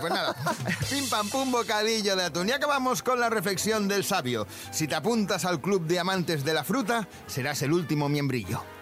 pues 0.00 0.12
nada, 0.12 0.36
pim 0.88 1.08
pam 1.08 1.28
pum 1.28 1.50
bocadillo 1.50 2.14
de 2.14 2.22
atún. 2.22 2.48
Y 2.48 2.52
acabamos 2.52 3.02
con 3.02 3.18
la 3.18 3.28
reflexión 3.28 3.88
del 3.88 4.04
sabio. 4.04 4.46
Si 4.70 4.86
te 4.86 4.94
apuntas 4.94 5.44
al 5.44 5.60
club 5.60 5.84
de 5.84 5.98
amantes 5.98 6.44
de 6.44 6.54
la 6.54 6.62
fruta, 6.62 7.08
serás 7.26 7.62
el 7.62 7.72
último 7.72 8.08
miembrillo. 8.08 8.75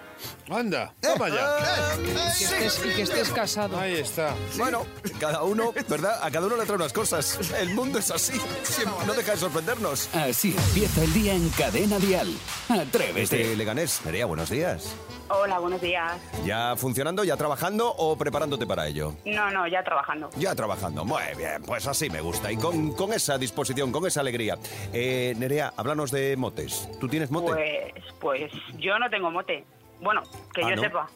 Anda, 0.51 0.93
toma 1.01 1.29
ya. 1.29 1.97
Que 2.03 2.13
estés- 2.13 2.85
y 2.93 2.95
que 2.97 3.03
estés 3.03 3.31
casado. 3.31 3.79
Ahí 3.79 3.95
está. 3.95 4.35
Bueno, 4.57 4.85
cada 5.19 5.43
uno, 5.43 5.73
¿verdad? 5.89 6.19
A 6.23 6.31
cada 6.31 6.47
uno 6.47 6.57
le 6.57 6.65
trae 6.65 6.77
unas 6.77 6.93
cosas. 6.93 7.39
El 7.59 7.71
mundo 7.75 7.99
es 7.99 8.11
así. 8.11 8.39
Siempre- 8.63 9.07
no 9.07 9.15
deja 9.15 9.33
de 9.33 9.39
sorprendernos. 9.39 10.15
Así 10.15 10.55
empieza 10.57 11.03
el 11.03 11.13
día 11.13 11.35
en 11.35 11.49
Cadena 11.51 11.99
Dial. 11.99 12.29
Atrévete. 12.69 13.37
Desde 13.39 13.57
Leganés, 13.57 14.01
Nerea, 14.05 14.27
buenos 14.27 14.51
días. 14.51 14.95
Hola, 15.31 15.59
buenos 15.59 15.81
días. 15.81 16.13
¿Ya 16.45 16.77
funcionando, 16.77 17.25
ya 17.25 17.37
trabajando 17.39 17.89
o 17.97 18.17
preparándote 18.17 18.67
para 18.67 18.87
ello? 18.87 19.15
No, 19.25 19.51
no, 19.51 19.67
ya 19.67 19.83
trabajando. 19.83 20.29
Ya 20.37 20.55
trabajando. 20.55 21.03
Muy 21.07 21.23
bien, 21.39 21.63
pues 21.65 21.87
así 21.87 22.11
me 22.11 22.21
gusta. 22.21 22.53
Y 22.53 22.59
con, 22.59 22.93
con 22.93 23.11
esa 23.15 23.39
disposición, 23.39 23.91
con 23.91 24.07
esa 24.07 24.21
alegría. 24.21 24.59
Eh, 24.93 25.35
Nerea, 25.39 25.73
háblanos 25.79 26.11
de 26.11 26.37
motes. 26.37 26.91
¿Tú 27.01 27.09
tienes 27.09 27.31
mote? 27.31 27.47
Pues, 27.53 28.05
pues 28.21 28.53
yo 28.79 28.99
no 28.99 29.09
tengo 29.09 29.31
mote. 29.31 29.65
Bueno, 30.01 30.23
que 30.53 30.63
Ah, 30.65 30.71
yo 30.71 30.77
¿no? 30.77 30.83
sepa. 30.83 31.09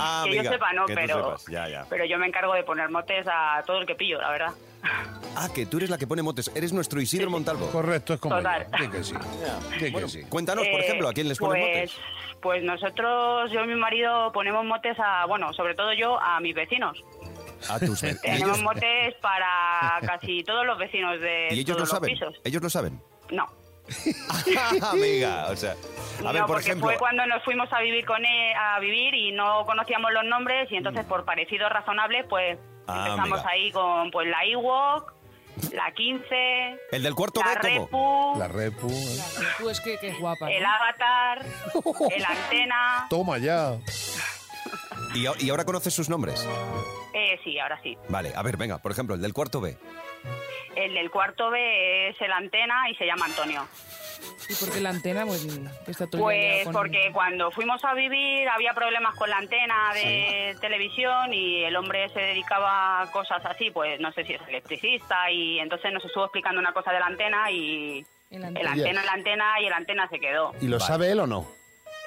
Ah, 0.00 0.20
que 0.24 0.28
amiga, 0.30 0.42
yo 0.44 0.50
sepa, 0.52 0.72
no, 0.72 0.84
pero. 0.86 1.16
sepas, 1.16 1.46
ya, 1.46 1.68
ya. 1.68 1.86
Pero 1.88 2.04
yo 2.04 2.18
me 2.18 2.26
encargo 2.26 2.54
de 2.54 2.62
poner 2.64 2.88
motes 2.90 3.26
a 3.30 3.62
todo 3.66 3.78
el 3.78 3.86
que 3.86 3.94
pillo, 3.94 4.20
la 4.20 4.30
verdad. 4.30 4.52
Ah, 5.36 5.48
que 5.54 5.66
tú 5.66 5.76
eres 5.78 5.90
la 5.90 5.98
que 5.98 6.06
pone 6.06 6.22
motes. 6.22 6.50
Eres 6.54 6.72
nuestro 6.72 7.00
Isidro 7.00 7.30
Montalvo. 7.30 7.66
Correcto, 7.70 8.14
es 8.14 8.20
como 8.20 8.36
Total. 8.36 8.66
Di 8.80 8.88
que 8.88 9.04
sí. 9.04 9.14
Que 9.78 10.08
sí. 10.08 10.22
Cuéntanos, 10.24 10.66
por 10.68 10.80
Eh, 10.80 10.84
ejemplo, 10.84 11.08
a 11.08 11.12
quién 11.12 11.28
les 11.28 11.38
pones 11.38 11.62
pues, 11.62 11.90
motes. 11.92 12.38
Pues 12.40 12.62
nosotros, 12.62 13.50
yo 13.50 13.64
y 13.64 13.66
mi 13.66 13.74
marido, 13.74 14.30
ponemos 14.32 14.64
motes 14.64 14.96
a, 15.00 15.26
bueno, 15.26 15.52
sobre 15.52 15.74
todo 15.74 15.92
yo, 15.92 16.18
a 16.20 16.38
mis 16.40 16.54
vecinos. 16.54 17.02
A 17.68 17.78
tus 17.80 18.00
ve- 18.02 18.10
¿Y 18.22 18.30
Tenemos 18.30 18.62
motes 18.62 19.14
para 19.20 19.98
casi 20.06 20.44
todos 20.44 20.64
los 20.64 20.78
vecinos 20.78 21.20
de 21.20 21.48
¿Y 21.50 21.54
ellos 21.60 21.76
todos 21.76 21.78
lo 21.78 21.80
los 21.80 21.90
saben? 21.90 22.10
pisos. 22.14 22.34
¿Ellos 22.44 22.62
lo 22.62 22.70
saben? 22.70 23.00
No. 23.30 23.46
Amiga, 24.82 25.46
o 25.50 25.56
sea... 25.56 25.72
A 26.24 26.32
ver, 26.32 26.40
no, 26.42 26.46
por 26.46 26.56
porque 26.56 26.70
ejemplo... 26.70 26.88
fue 26.88 26.98
cuando 26.98 27.24
nos 27.26 27.42
fuimos 27.44 27.72
a 27.72 27.80
vivir 27.80 28.04
con 28.04 28.24
él, 28.24 28.52
a 28.56 28.80
vivir 28.80 29.14
y 29.14 29.30
no 29.32 29.64
conocíamos 29.66 30.12
los 30.12 30.24
nombres 30.24 30.70
y 30.72 30.76
entonces 30.76 31.04
por 31.04 31.24
parecidos 31.24 31.70
razonables 31.70 32.26
pues 32.28 32.58
Ah, 32.90 33.04
empezamos 33.06 33.38
amiga. 33.40 33.50
ahí 33.50 33.70
con 33.70 34.10
pues 34.10 34.26
la 34.28 34.44
Ewok, 34.46 35.12
la 35.72 35.92
15, 35.92 36.76
El 36.90 37.02
del 37.02 37.14
cuarto 37.14 37.40
la 37.44 37.60
B. 37.60 37.78
Repu, 37.80 38.34
La 38.38 38.48
repu. 38.48 38.88
¿eh? 38.88 39.18
Tú 39.58 39.68
es 39.70 39.80
que, 39.80 39.98
que 39.98 40.08
es 40.08 40.18
guapa. 40.18 40.50
el 40.50 40.62
¿no? 40.62 40.68
Avatar, 40.70 41.44
el 42.16 42.24
Antena. 42.24 43.06
Toma 43.10 43.36
ya. 43.38 43.76
Y, 45.14 45.26
y 45.44 45.50
ahora 45.50 45.64
conoces 45.66 45.92
sus 45.94 46.08
nombres. 46.08 46.46
Eh, 47.14 47.38
sí, 47.44 47.58
ahora 47.58 47.78
sí. 47.82 47.96
Vale, 48.08 48.32
a 48.34 48.42
ver, 48.42 48.56
venga, 48.56 48.78
por 48.78 48.90
ejemplo, 48.92 49.14
el 49.14 49.20
del 49.20 49.32
cuarto 49.34 49.60
B. 49.60 49.76
El 50.76 50.94
del 50.94 51.10
cuarto 51.10 51.50
B 51.50 52.08
es 52.10 52.20
el 52.20 52.30
Antena 52.32 52.88
y 52.90 52.94
se 52.94 53.04
llama 53.06 53.26
Antonio. 53.26 53.66
¿Y 54.48 54.54
por 54.54 54.72
qué 54.72 54.80
la 54.80 54.90
antena? 54.90 55.24
Pues, 55.26 55.44
está 55.86 56.06
todo 56.06 56.30
el 56.30 56.40
Pues 56.40 56.64
con- 56.64 56.72
porque 56.72 57.10
cuando 57.12 57.50
fuimos 57.50 57.84
a 57.84 57.94
vivir 57.94 58.48
había 58.48 58.72
problemas 58.72 59.14
con 59.14 59.28
la 59.30 59.36
antena 59.38 59.92
de 59.94 60.56
televisión 60.60 61.32
y 61.34 61.62
el 61.64 61.76
hombre 61.76 62.08
se 62.10 62.20
dedicaba 62.20 63.02
a 63.02 63.10
cosas 63.10 63.44
así, 63.44 63.70
pues 63.70 64.00
no 64.00 64.10
sé 64.12 64.24
si 64.24 64.32
es 64.34 64.40
electricista 64.48 65.30
y 65.30 65.58
entonces 65.60 65.92
nos 65.92 66.04
estuvo 66.04 66.24
explicando 66.24 66.60
una 66.60 66.72
cosa 66.72 66.92
de 66.92 66.98
la 67.00 67.06
antena 67.06 67.50
y 67.50 68.04
El 68.30 68.38
el 68.38 68.44
antena. 68.44 68.70
antena, 68.72 69.04
la 69.04 69.12
antena 69.12 69.60
y 69.60 69.66
el 69.66 69.72
antena 69.72 70.08
se 70.08 70.18
quedó. 70.18 70.52
¿Y 70.60 70.66
lo 70.68 70.78
Vale. 70.78 70.86
sabe 70.88 71.10
él 71.12 71.20
o 71.20 71.26
no? 71.26 71.46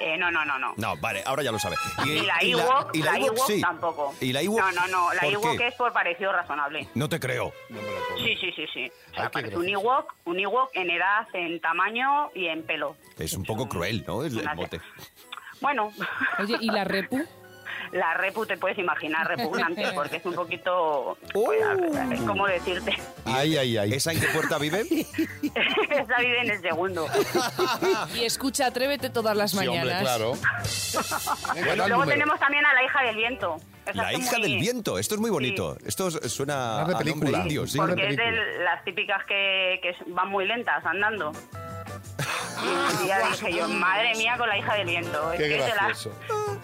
Eh, 0.03 0.17
no, 0.17 0.31
no, 0.31 0.43
no, 0.43 0.57
no. 0.57 0.73
No, 0.77 0.97
vale, 0.97 1.21
ahora 1.25 1.43
ya 1.43 1.51
lo 1.51 1.59
sabe. 1.59 1.75
Y 2.05 2.21
la 2.21 2.39
Ewok, 2.41 2.89
y 2.95 3.03
la 3.03 3.17
Ewok 3.17 3.37
Ewok 3.37 3.47
sí. 3.47 3.61
tampoco. 3.61 4.15
¿Y 4.19 4.33
la 4.33 4.41
Ewok? 4.41 4.59
No, 4.59 4.71
no, 4.71 4.87
no, 4.87 5.13
la 5.13 5.21
¿Por 5.21 5.33
Ewok 5.33 5.57
qué? 5.57 5.67
es 5.67 5.75
por 5.75 5.93
parecido 5.93 6.31
razonable. 6.31 6.87
No 6.95 7.07
te 7.07 7.19
creo. 7.19 7.53
Sí, 8.17 8.35
sí, 8.39 8.51
sí, 8.55 8.65
sí. 8.73 8.91
O 9.11 9.15
sea, 9.15 9.29
parece 9.29 9.57
un. 9.57 9.69
Ewok, 9.69 10.13
un 10.25 10.39
Ewok 10.39 10.71
en 10.73 10.89
edad, 10.89 11.27
en 11.33 11.59
tamaño 11.61 12.31
y 12.33 12.47
en 12.47 12.63
pelo. 12.63 12.95
Es 13.19 13.33
un 13.33 13.43
poco 13.43 13.69
cruel, 13.69 14.03
¿no? 14.07 14.23
El, 14.23 14.39
el 14.39 14.49
bote. 14.55 14.81
Bueno, 15.59 15.91
Oye, 16.39 16.57
¿y 16.61 16.71
la 16.71 16.83
repu? 16.83 17.23
la 17.91 18.13
repu 18.13 18.45
te 18.45 18.57
puedes 18.57 18.77
imaginar 18.77 19.27
repugnante 19.27 19.83
porque 19.95 20.17
es 20.17 20.25
un 20.25 20.33
poquito... 20.33 21.17
pues, 21.33 21.59
¿Cómo 22.25 22.47
decirte? 22.47 22.95
Ay, 23.25 23.57
ay, 23.57 23.77
ay. 23.77 23.93
¿Esa 23.93 24.11
en 24.13 24.19
qué 24.19 24.27
puerta 24.27 24.57
vive? 24.57 24.81
Esa 24.89 26.17
vive 26.19 26.41
en 26.41 26.49
el 26.51 26.61
segundo. 26.61 27.07
Y 28.15 28.25
escucha, 28.25 28.67
atrévete 28.67 29.09
todas 29.09 29.35
las 29.35 29.51
Sí, 29.51 29.57
mañanas. 29.57 29.81
hombre, 29.83 29.99
claro. 29.99 30.33
El 31.55 31.77
Luego 31.77 31.87
número. 31.89 32.11
tenemos 32.11 32.39
también 32.39 32.65
a 32.65 32.73
la 32.73 32.83
hija 32.83 33.03
del 33.03 33.15
viento. 33.15 33.57
La 33.93 34.13
hija 34.13 34.31
muy- 34.37 34.41
del 34.43 34.59
viento. 34.59 34.97
Esto 34.99 35.15
es 35.15 35.21
muy 35.21 35.29
bonito. 35.29 35.77
Esto 35.85 36.07
es- 36.07 36.31
suena 36.31 36.85
de 36.85 36.95
a 36.95 36.97
película. 36.97 37.39
indio, 37.39 37.65
sí. 37.67 37.73
De 37.73 37.85
Porque 37.87 38.07
es 38.09 38.15
de 38.17 38.59
las 38.63 38.83
típicas 38.85 39.25
que, 39.25 39.79
que 39.81 39.95
van 40.07 40.29
muy 40.29 40.45
lentas 40.45 40.85
andando. 40.85 41.31
Y 43.03 43.07
ya 43.07 43.27
dije 43.27 43.53
yo, 43.53 43.67
madre 43.67 44.13
mía 44.15 44.35
con 44.37 44.47
la 44.47 44.57
hija 44.57 44.75
del 44.75 44.87
viento. 44.87 45.33
Es 45.33 45.39
que 45.39 45.61
se 45.61 45.75
la-. 45.75 45.93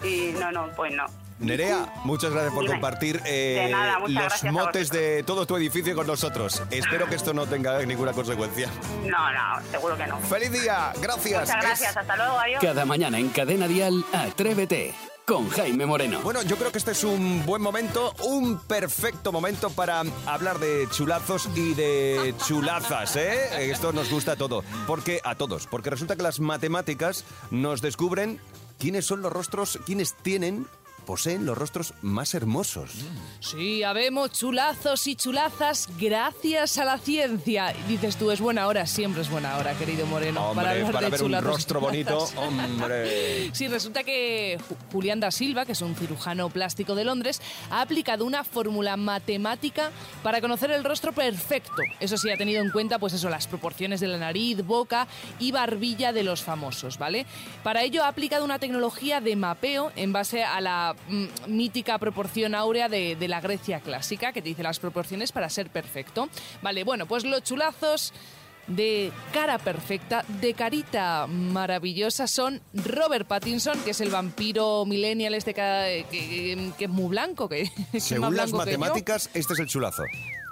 Y 0.02 0.32
no, 0.38 0.50
no, 0.52 0.68
pues 0.76 0.92
no. 0.94 1.04
Nerea, 1.40 1.92
muchas 2.02 2.32
gracias 2.32 2.52
por 2.52 2.62
Dime. 2.64 2.74
compartir 2.74 3.22
eh, 3.24 3.62
De 3.66 3.70
nada, 3.70 4.00
muchas 4.00 4.42
los 4.42 4.52
motes 4.52 4.90
de 4.90 5.22
todo 5.22 5.46
tu 5.46 5.56
edificio 5.56 5.94
con 5.94 6.04
nosotros. 6.08 6.60
Espero 6.70 7.06
que 7.06 7.14
esto 7.14 7.32
no 7.32 7.46
tenga 7.46 7.80
ninguna 7.86 8.12
consecuencia. 8.12 8.68
No, 9.04 9.32
no, 9.32 9.62
seguro 9.70 9.96
que 9.96 10.06
no. 10.08 10.18
¡Feliz 10.18 10.50
día! 10.50 10.92
Gracias. 11.00 11.42
Muchas 11.42 11.62
gracias, 11.62 11.90
Es- 11.92 11.96
hasta 11.96 12.16
luego, 12.16 12.38
adiós. 12.40 12.60
Cada 12.60 12.84
mañana 12.84 13.18
en 13.20 13.28
Cadena 13.28 13.68
Dial, 13.68 14.04
Atrévete 14.12 14.94
con 15.26 15.48
Jaime 15.50 15.84
Moreno. 15.86 16.20
Bueno, 16.24 16.40
yo 16.42 16.56
creo 16.56 16.72
que 16.72 16.78
este 16.78 16.92
es 16.92 17.04
un 17.04 17.44
buen 17.44 17.60
momento, 17.62 18.14
un 18.24 18.58
perfecto 18.58 19.30
momento 19.30 19.68
para 19.70 20.02
hablar 20.26 20.58
de 20.58 20.88
chulazos 20.90 21.50
y 21.54 21.74
de 21.74 22.34
chulazas, 22.46 23.14
¿eh? 23.16 23.70
Esto 23.70 23.92
nos 23.92 24.10
gusta 24.10 24.32
a 24.32 24.36
todo, 24.36 24.64
porque 24.86 25.20
a 25.22 25.34
todos, 25.34 25.66
porque 25.66 25.90
resulta 25.90 26.16
que 26.16 26.22
las 26.22 26.40
matemáticas 26.40 27.26
nos 27.50 27.82
descubren 27.82 28.40
quiénes 28.78 29.04
son 29.04 29.22
los 29.22 29.32
rostros, 29.32 29.78
quiénes 29.84 30.14
tienen, 30.14 30.66
poseen 31.08 31.46
los 31.46 31.56
rostros 31.56 31.94
más 32.02 32.34
hermosos. 32.34 32.90
Sí, 33.40 33.82
habemos 33.82 34.30
chulazos 34.32 35.06
y 35.06 35.16
chulazas 35.16 35.88
gracias 35.98 36.76
a 36.76 36.84
la 36.84 36.98
ciencia. 36.98 37.74
Y 37.86 37.92
Dices 37.92 38.16
tú, 38.16 38.30
es 38.30 38.40
buena 38.42 38.66
hora, 38.66 38.84
siempre 38.84 39.22
es 39.22 39.30
buena 39.30 39.56
hora, 39.56 39.72
querido 39.72 40.04
Moreno. 40.04 40.50
Hombre, 40.50 40.84
para, 40.92 41.00
de 41.00 41.08
ver 41.08 41.22
un 41.22 41.32
rostro 41.40 41.80
bonito, 41.80 42.28
hombre. 42.36 43.48
Sí, 43.54 43.68
resulta 43.68 44.04
que 44.04 44.58
Ju- 44.68 44.76
Julián 44.92 45.18
da 45.18 45.30
Silva, 45.30 45.64
que 45.64 45.72
es 45.72 45.80
un 45.80 45.94
cirujano 45.96 46.50
plástico 46.50 46.94
de 46.94 47.04
Londres, 47.04 47.40
ha 47.70 47.80
aplicado 47.80 48.26
una 48.26 48.44
fórmula 48.44 48.98
matemática 48.98 49.90
para 50.22 50.42
conocer 50.42 50.70
el 50.72 50.84
rostro 50.84 51.12
perfecto. 51.14 51.72
Eso 52.00 52.18
sí, 52.18 52.30
ha 52.30 52.36
tenido 52.36 52.60
en 52.62 52.70
cuenta, 52.70 52.98
pues 52.98 53.14
eso, 53.14 53.30
las 53.30 53.46
proporciones 53.46 54.00
de 54.00 54.08
la 54.08 54.18
nariz, 54.18 54.62
boca 54.62 55.08
y 55.38 55.52
barbilla 55.52 56.12
de 56.12 56.22
los 56.22 56.42
famosos, 56.42 56.98
¿vale? 56.98 57.24
Para 57.62 57.82
ello 57.82 58.04
ha 58.04 58.08
aplicado 58.08 58.44
una 58.44 58.58
tecnología 58.58 59.22
de 59.22 59.34
mapeo 59.36 59.90
en 59.96 60.12
base 60.12 60.44
a 60.44 60.60
la 60.60 60.94
mítica 61.46 61.98
proporción 61.98 62.54
áurea 62.54 62.88
de, 62.88 63.16
de 63.16 63.28
la 63.28 63.40
Grecia 63.40 63.80
clásica, 63.80 64.32
que 64.32 64.42
te 64.42 64.48
dice 64.50 64.62
las 64.62 64.78
proporciones 64.78 65.32
para 65.32 65.48
ser 65.48 65.70
perfecto. 65.70 66.28
Vale, 66.62 66.84
bueno, 66.84 67.06
pues 67.06 67.24
los 67.24 67.42
chulazos 67.42 68.12
de 68.66 69.10
cara 69.32 69.58
perfecta, 69.58 70.26
de 70.28 70.52
carita 70.52 71.26
maravillosa, 71.26 72.26
son 72.26 72.60
Robert 72.74 73.26
Pattinson, 73.26 73.80
que 73.82 73.92
es 73.92 74.00
el 74.02 74.10
vampiro 74.10 74.84
millennial 74.84 75.32
este 75.34 75.54
que, 75.54 76.04
que- 76.10 76.72
que 76.76 76.84
es 76.84 76.90
muy 76.90 77.08
blanco, 77.08 77.48
que, 77.48 77.62
es 77.94 78.04
Según 78.04 78.36
las 78.36 78.50
blanco 78.50 78.64
que 78.66 78.72
yo. 78.72 78.78
matemáticas, 78.78 79.30
este 79.32 79.54
es 79.54 79.58
el 79.60 79.68
chulazo. 79.68 80.02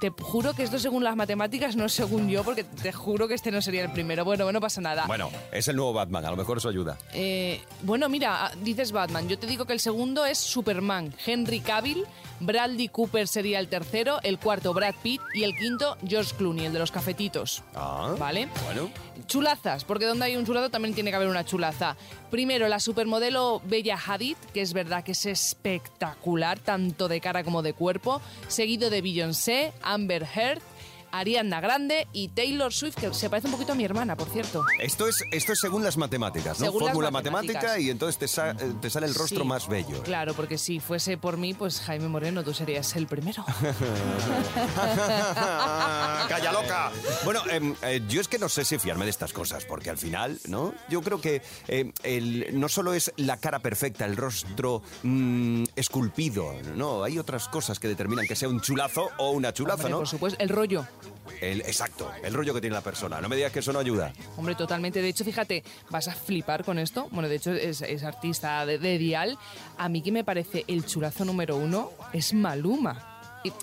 Te 0.00 0.10
juro 0.10 0.52
que 0.52 0.62
esto 0.62 0.78
según 0.78 1.04
las 1.04 1.16
matemáticas, 1.16 1.74
no 1.74 1.88
según 1.88 2.28
yo, 2.28 2.44
porque 2.44 2.64
te 2.64 2.92
juro 2.92 3.26
que 3.28 3.34
este 3.34 3.50
no 3.50 3.62
sería 3.62 3.82
el 3.82 3.92
primero. 3.92 4.24
Bueno, 4.24 4.50
no 4.52 4.60
pasa 4.60 4.80
nada. 4.80 5.06
Bueno, 5.06 5.30
es 5.52 5.68
el 5.68 5.76
nuevo 5.76 5.92
Batman, 5.94 6.24
a 6.26 6.30
lo 6.30 6.36
mejor 6.36 6.58
eso 6.58 6.68
ayuda. 6.68 6.98
Eh, 7.14 7.60
bueno, 7.82 8.08
mira, 8.08 8.52
dices 8.62 8.92
Batman. 8.92 9.28
Yo 9.28 9.38
te 9.38 9.46
digo 9.46 9.64
que 9.64 9.72
el 9.72 9.80
segundo 9.80 10.26
es 10.26 10.38
Superman. 10.38 11.14
Henry 11.24 11.60
Cavill, 11.60 12.04
Bradley 12.40 12.88
Cooper 12.88 13.28
sería 13.28 13.58
el 13.58 13.68
tercero, 13.68 14.18
el 14.22 14.38
cuarto 14.38 14.74
Brad 14.74 14.94
Pitt 15.02 15.20
y 15.34 15.44
el 15.44 15.54
quinto 15.56 15.96
George 16.06 16.34
Clooney, 16.36 16.66
el 16.66 16.72
de 16.72 16.78
los 16.78 16.90
cafetitos. 16.90 17.62
Ah, 17.74 18.14
¿Vale? 18.18 18.48
Bueno. 18.64 18.90
Chulazas, 19.26 19.84
porque 19.84 20.04
donde 20.04 20.26
hay 20.26 20.36
un 20.36 20.46
chulazo 20.46 20.70
también 20.70 20.94
tiene 20.94 21.10
que 21.10 21.16
haber 21.16 21.28
una 21.28 21.44
chulaza. 21.44 21.96
Primero, 22.30 22.68
la 22.68 22.78
supermodelo 22.80 23.60
Bella 23.64 23.98
Hadid, 23.98 24.36
que 24.52 24.60
es 24.60 24.72
verdad 24.72 25.02
que 25.02 25.12
es 25.12 25.26
espectacular, 25.26 26.58
tanto 26.58 27.08
de 27.08 27.20
cara 27.20 27.42
como 27.42 27.62
de 27.62 27.72
cuerpo. 27.72 28.20
Seguido 28.48 28.90
de 28.90 29.02
Beyoncé, 29.02 29.72
Amber 29.82 30.26
Heard, 30.34 30.60
Ariana 31.18 31.60
Grande 31.60 32.06
y 32.12 32.28
Taylor 32.28 32.72
Swift, 32.72 32.96
que 32.96 33.12
se 33.14 33.28
parece 33.30 33.46
un 33.48 33.52
poquito 33.52 33.72
a 33.72 33.74
mi 33.74 33.84
hermana, 33.84 34.16
por 34.16 34.28
cierto. 34.28 34.64
Esto 34.80 35.08
es, 35.08 35.22
esto 35.32 35.52
es 35.52 35.60
según 35.60 35.82
las 35.82 35.96
matemáticas, 35.96 36.58
¿no? 36.60 36.66
Según 36.66 36.80
las 36.82 36.88
Fórmula 36.92 37.10
matemática 37.10 37.78
y 37.78 37.90
entonces 37.90 38.18
te, 38.18 38.28
sa- 38.28 38.50
eh, 38.52 38.72
te 38.80 38.90
sale 38.90 39.06
el 39.06 39.14
rostro 39.14 39.40
Sí, 39.42 39.46
más 39.48 39.68
bello. 39.68 40.02
Claro, 40.02 40.34
porque 40.34 40.58
si 40.58 40.80
fuese 40.80 41.16
por 41.18 41.36
mí, 41.36 41.54
pues 41.54 41.80
Jaime 41.80 42.08
Moreno, 42.08 42.42
tú 42.44 42.52
serías 42.54 42.94
el 42.96 43.06
primero. 43.06 43.44
¡Calla 46.28 46.52
loca! 46.52 46.90
Bueno, 47.24 47.42
em, 47.50 47.74
eh, 47.82 48.02
yo 48.08 48.20
es 48.20 48.28
que 48.28 48.38
no 48.38 48.48
sé 48.48 48.64
si 48.64 48.78
fiarme 48.78 49.04
de 49.04 49.10
estas 49.10 49.32
cosas, 49.32 49.64
porque 49.64 49.90
al 49.90 49.98
final, 49.98 50.38
¿no? 50.48 50.74
Yo 50.88 51.02
creo 51.02 51.20
que 51.20 51.42
eh, 51.68 51.92
el- 52.02 52.48
no 52.58 52.68
solo 52.68 52.94
es 52.94 53.12
la 53.16 53.36
cara 53.38 53.58
perfecta, 53.60 54.04
el 54.04 54.16
rostro 54.16 54.82
mm, 55.02 55.64
esculpido, 55.76 56.54
no, 56.74 57.04
hay 57.04 57.18
otras 57.18 57.48
cosas 57.48 57.78
que 57.78 57.86
determinan 57.86 58.26
que 58.26 58.34
sea 58.34 58.48
un 58.48 58.60
chulazo 58.60 59.10
o 59.18 59.30
una 59.30 59.52
chulaza, 59.52 59.74
Hombre, 59.74 59.90
¿no? 59.90 59.98
Por 59.98 60.08
supuesto, 60.08 60.42
el 60.42 60.48
rollo. 60.48 60.86
El, 61.40 61.60
exacto, 61.60 62.10
el 62.22 62.32
rollo 62.32 62.54
que 62.54 62.60
tiene 62.60 62.74
la 62.74 62.80
persona. 62.80 63.20
No 63.20 63.28
me 63.28 63.36
digas 63.36 63.52
que 63.52 63.58
eso 63.58 63.72
no 63.72 63.78
ayuda. 63.78 64.12
Hombre, 64.36 64.54
totalmente. 64.54 65.02
De 65.02 65.08
hecho, 65.08 65.24
fíjate, 65.24 65.62
vas 65.90 66.08
a 66.08 66.14
flipar 66.14 66.64
con 66.64 66.78
esto. 66.78 67.08
Bueno, 67.10 67.28
de 67.28 67.36
hecho, 67.36 67.52
es, 67.52 67.82
es 67.82 68.04
artista 68.04 68.64
de, 68.64 68.78
de 68.78 68.98
Dial. 68.98 69.38
A 69.76 69.88
mí 69.88 70.02
que 70.02 70.12
me 70.12 70.24
parece 70.24 70.64
el 70.66 70.86
chulazo 70.86 71.24
número 71.24 71.56
uno 71.56 71.90
es 72.12 72.32
Maluma. 72.32 73.15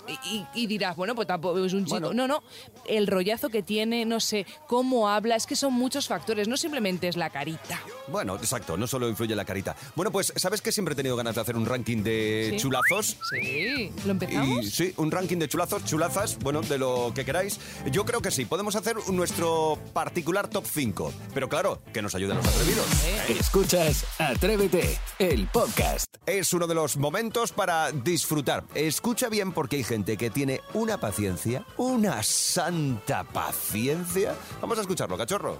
Y, 0.07 0.11
y- 0.35 0.45
y 0.53 0.67
dirás, 0.67 0.95
bueno, 0.95 1.15
pues 1.15 1.27
tampoco 1.27 1.63
es 1.63 1.73
un 1.73 1.85
chico. 1.85 2.13
No, 2.13 2.27
no. 2.27 2.43
El 2.85 3.07
rollazo 3.07 3.49
que 3.49 3.63
tiene, 3.63 4.05
no 4.05 4.19
sé, 4.19 4.45
cómo 4.67 5.09
habla, 5.09 5.35
es 5.35 5.45
que 5.47 5.55
son 5.55 5.73
muchos 5.73 6.07
factores. 6.07 6.47
No 6.47 6.57
simplemente 6.57 7.07
es 7.07 7.15
la 7.17 7.29
carita. 7.29 7.81
Bueno, 8.07 8.35
exacto, 8.35 8.77
no 8.77 8.87
solo 8.87 9.07
influye 9.09 9.35
la 9.35 9.45
carita. 9.45 9.75
Bueno, 9.95 10.11
pues, 10.11 10.33
¿sabes 10.35 10.61
que 10.61 10.71
siempre 10.71 10.93
he 10.93 10.95
tenido 10.95 11.15
ganas 11.15 11.35
de 11.35 11.41
hacer 11.41 11.55
un 11.55 11.65
ranking 11.65 12.03
de 12.03 12.49
Sí. 12.51 12.57
chulazos? 12.57 13.17
Sí. 13.29 13.91
¿Lo 14.05 14.11
empezamos? 14.11 14.65
Y 14.65 14.69
sí, 14.71 14.93
un 14.97 15.11
ranking 15.11 15.37
de 15.37 15.47
chulazos, 15.47 15.85
chulazas, 15.85 16.37
bueno, 16.39 16.61
de 16.61 16.77
lo 16.77 17.11
que 17.15 17.25
queráis. 17.25 17.59
Yo 17.91 18.05
creo 18.05 18.21
que 18.21 18.31
sí, 18.31 18.45
podemos 18.45 18.75
hacer 18.75 18.95
nuestro 19.09 19.77
particular 19.93 20.47
top 20.49 20.65
5. 20.65 21.13
Pero 21.33 21.49
claro, 21.49 21.81
que 21.93 22.01
nos 22.01 22.13
ayuden 22.15 22.37
los 22.37 22.47
atrevidos. 22.47 22.85
Escuchas 23.29 24.05
Atrévete, 24.19 24.97
el 25.19 25.47
podcast. 25.47 26.05
Es 26.25 26.53
uno 26.53 26.67
de 26.67 26.75
los 26.75 26.97
momentos 26.97 27.51
para 27.51 27.91
disfrutar. 27.91 28.63
Escucha 28.75 29.29
bien 29.29 29.51
porque 29.53 29.72
hay 29.75 29.83
gente 29.83 30.17
que 30.17 30.29
tiene 30.29 30.61
una 30.73 30.97
paciencia, 30.97 31.63
una 31.77 32.21
santa 32.23 33.23
paciencia. 33.23 34.35
Vamos 34.61 34.77
a 34.77 34.81
escucharlo, 34.81 35.17
cachorro. 35.17 35.59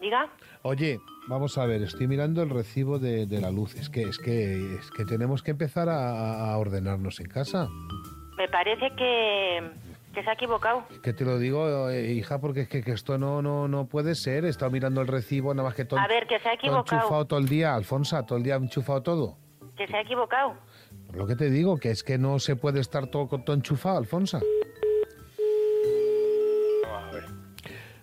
Diga. 0.00 0.28
Oye, 0.62 1.00
vamos 1.28 1.56
a 1.58 1.66
ver, 1.66 1.82
estoy 1.82 2.06
mirando 2.06 2.42
el 2.42 2.50
recibo 2.50 2.98
de, 2.98 3.26
de 3.26 3.40
la 3.40 3.50
luz. 3.50 3.74
Es 3.76 3.88
que, 3.88 4.02
es 4.02 4.18
que, 4.18 4.74
es 4.76 4.90
que 4.90 5.04
tenemos 5.04 5.42
que 5.42 5.52
empezar 5.52 5.88
a, 5.88 6.50
a 6.52 6.58
ordenarnos 6.58 7.20
en 7.20 7.26
casa. 7.28 7.68
Me 8.36 8.48
parece 8.48 8.90
que, 8.96 9.70
que 10.12 10.22
se 10.22 10.28
ha 10.28 10.34
equivocado. 10.34 10.84
Que 11.02 11.12
te 11.12 11.24
lo 11.24 11.38
digo, 11.38 11.88
eh, 11.88 12.12
hija, 12.12 12.40
porque 12.40 12.62
es 12.62 12.68
que, 12.68 12.82
que 12.82 12.92
esto 12.92 13.16
no, 13.16 13.40
no, 13.42 13.68
no 13.68 13.86
puede 13.86 14.14
ser. 14.14 14.44
He 14.44 14.48
estado 14.48 14.70
mirando 14.70 15.00
el 15.00 15.06
recibo, 15.06 15.54
nada 15.54 15.68
más 15.68 15.74
que 15.76 15.84
todo. 15.84 16.00
A 16.00 16.06
ver, 16.08 16.26
que 16.26 16.38
se 16.40 16.48
ha 16.48 16.52
todo 16.52 16.54
equivocado. 16.54 17.00
enchufado 17.00 17.24
todo 17.26 17.38
el 17.38 17.48
día, 17.48 17.74
Alfonsa, 17.74 18.26
todo 18.26 18.38
el 18.38 18.44
día 18.44 18.56
enchufado 18.56 19.02
todo. 19.02 19.38
Que 19.76 19.86
se 19.86 19.96
ha 19.96 20.00
equivocado. 20.02 20.54
Lo 21.16 21.26
que 21.26 21.34
te 21.34 21.48
digo, 21.48 21.78
que 21.78 21.90
es 21.90 22.02
que 22.02 22.18
no 22.18 22.38
se 22.38 22.56
puede 22.56 22.80
estar 22.80 23.06
todo, 23.06 23.26
todo 23.42 23.56
enchufado, 23.56 23.96
Alfonso. 23.96 24.40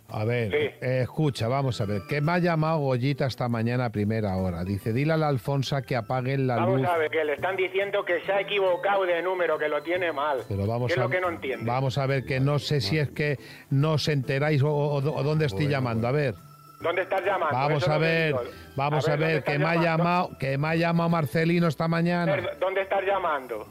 A 0.09 0.25
ver, 0.25 0.51
sí. 0.51 0.57
eh, 0.85 0.99
escucha, 1.01 1.47
vamos 1.47 1.81
a 1.81 1.85
ver. 1.85 2.03
Que 2.07 2.21
me 2.21 2.33
ha 2.33 2.37
llamado 2.37 2.77
Goyita 2.79 3.25
esta 3.25 3.49
mañana 3.49 3.85
a 3.85 3.89
primera 3.89 4.35
hora. 4.37 4.63
Dice, 4.63 4.93
dile 4.93 5.13
a 5.13 5.17
la 5.17 5.27
Alfonsa 5.27 5.81
que 5.81 5.95
apaguen 5.95 6.45
la 6.45 6.57
luz. 6.57 6.81
Vamos 6.81 6.87
a 6.87 6.97
ver, 6.97 7.09
que 7.09 7.23
le 7.23 7.33
están 7.33 7.55
diciendo 7.55 8.05
que 8.05 8.21
se 8.21 8.31
ha 8.31 8.41
equivocado 8.41 9.05
de 9.05 9.23
número, 9.23 9.57
que 9.57 9.67
lo 9.67 9.81
tiene 9.81 10.11
mal. 10.11 10.43
Vamos 10.49 10.91
a, 10.91 10.93
es 10.93 10.99
lo 10.99 11.09
que 11.09 11.19
no 11.19 11.29
entiende? 11.29 11.65
Vamos 11.65 11.97
a 11.97 12.05
ver, 12.05 12.25
que 12.25 12.39
no 12.39 12.59
sé 12.59 12.79
si 12.79 12.99
es 12.99 13.09
que 13.09 13.39
no 13.71 13.93
os 13.93 14.07
enteráis 14.07 14.61
o, 14.61 14.71
o, 14.71 15.01
dónde 15.01 15.47
estoy 15.47 15.67
llamando. 15.67 16.07
A 16.07 16.11
ver. 16.11 16.35
¿Dónde 16.83 17.01
estás 17.03 17.21
llamando? 17.25 17.57
vamos 17.57 17.87
a 17.87 17.97
ver, 17.97 18.35
vamos 18.75 19.07
a 19.07 19.11
¿dónde 19.11 19.25
ver, 19.25 19.43
que 19.43 19.57
me 19.57 19.65
ha 19.65 19.75
llamado, 19.75 20.37
que 20.37 20.57
me 20.57 20.67
ha 20.67 20.75
llamado 20.75 21.09
Marcelino 21.09 21.67
esta 21.67 21.87
mañana. 21.87 22.35
¿Dónde 22.59 22.81
estás 22.81 23.03
llamando? 23.03 23.65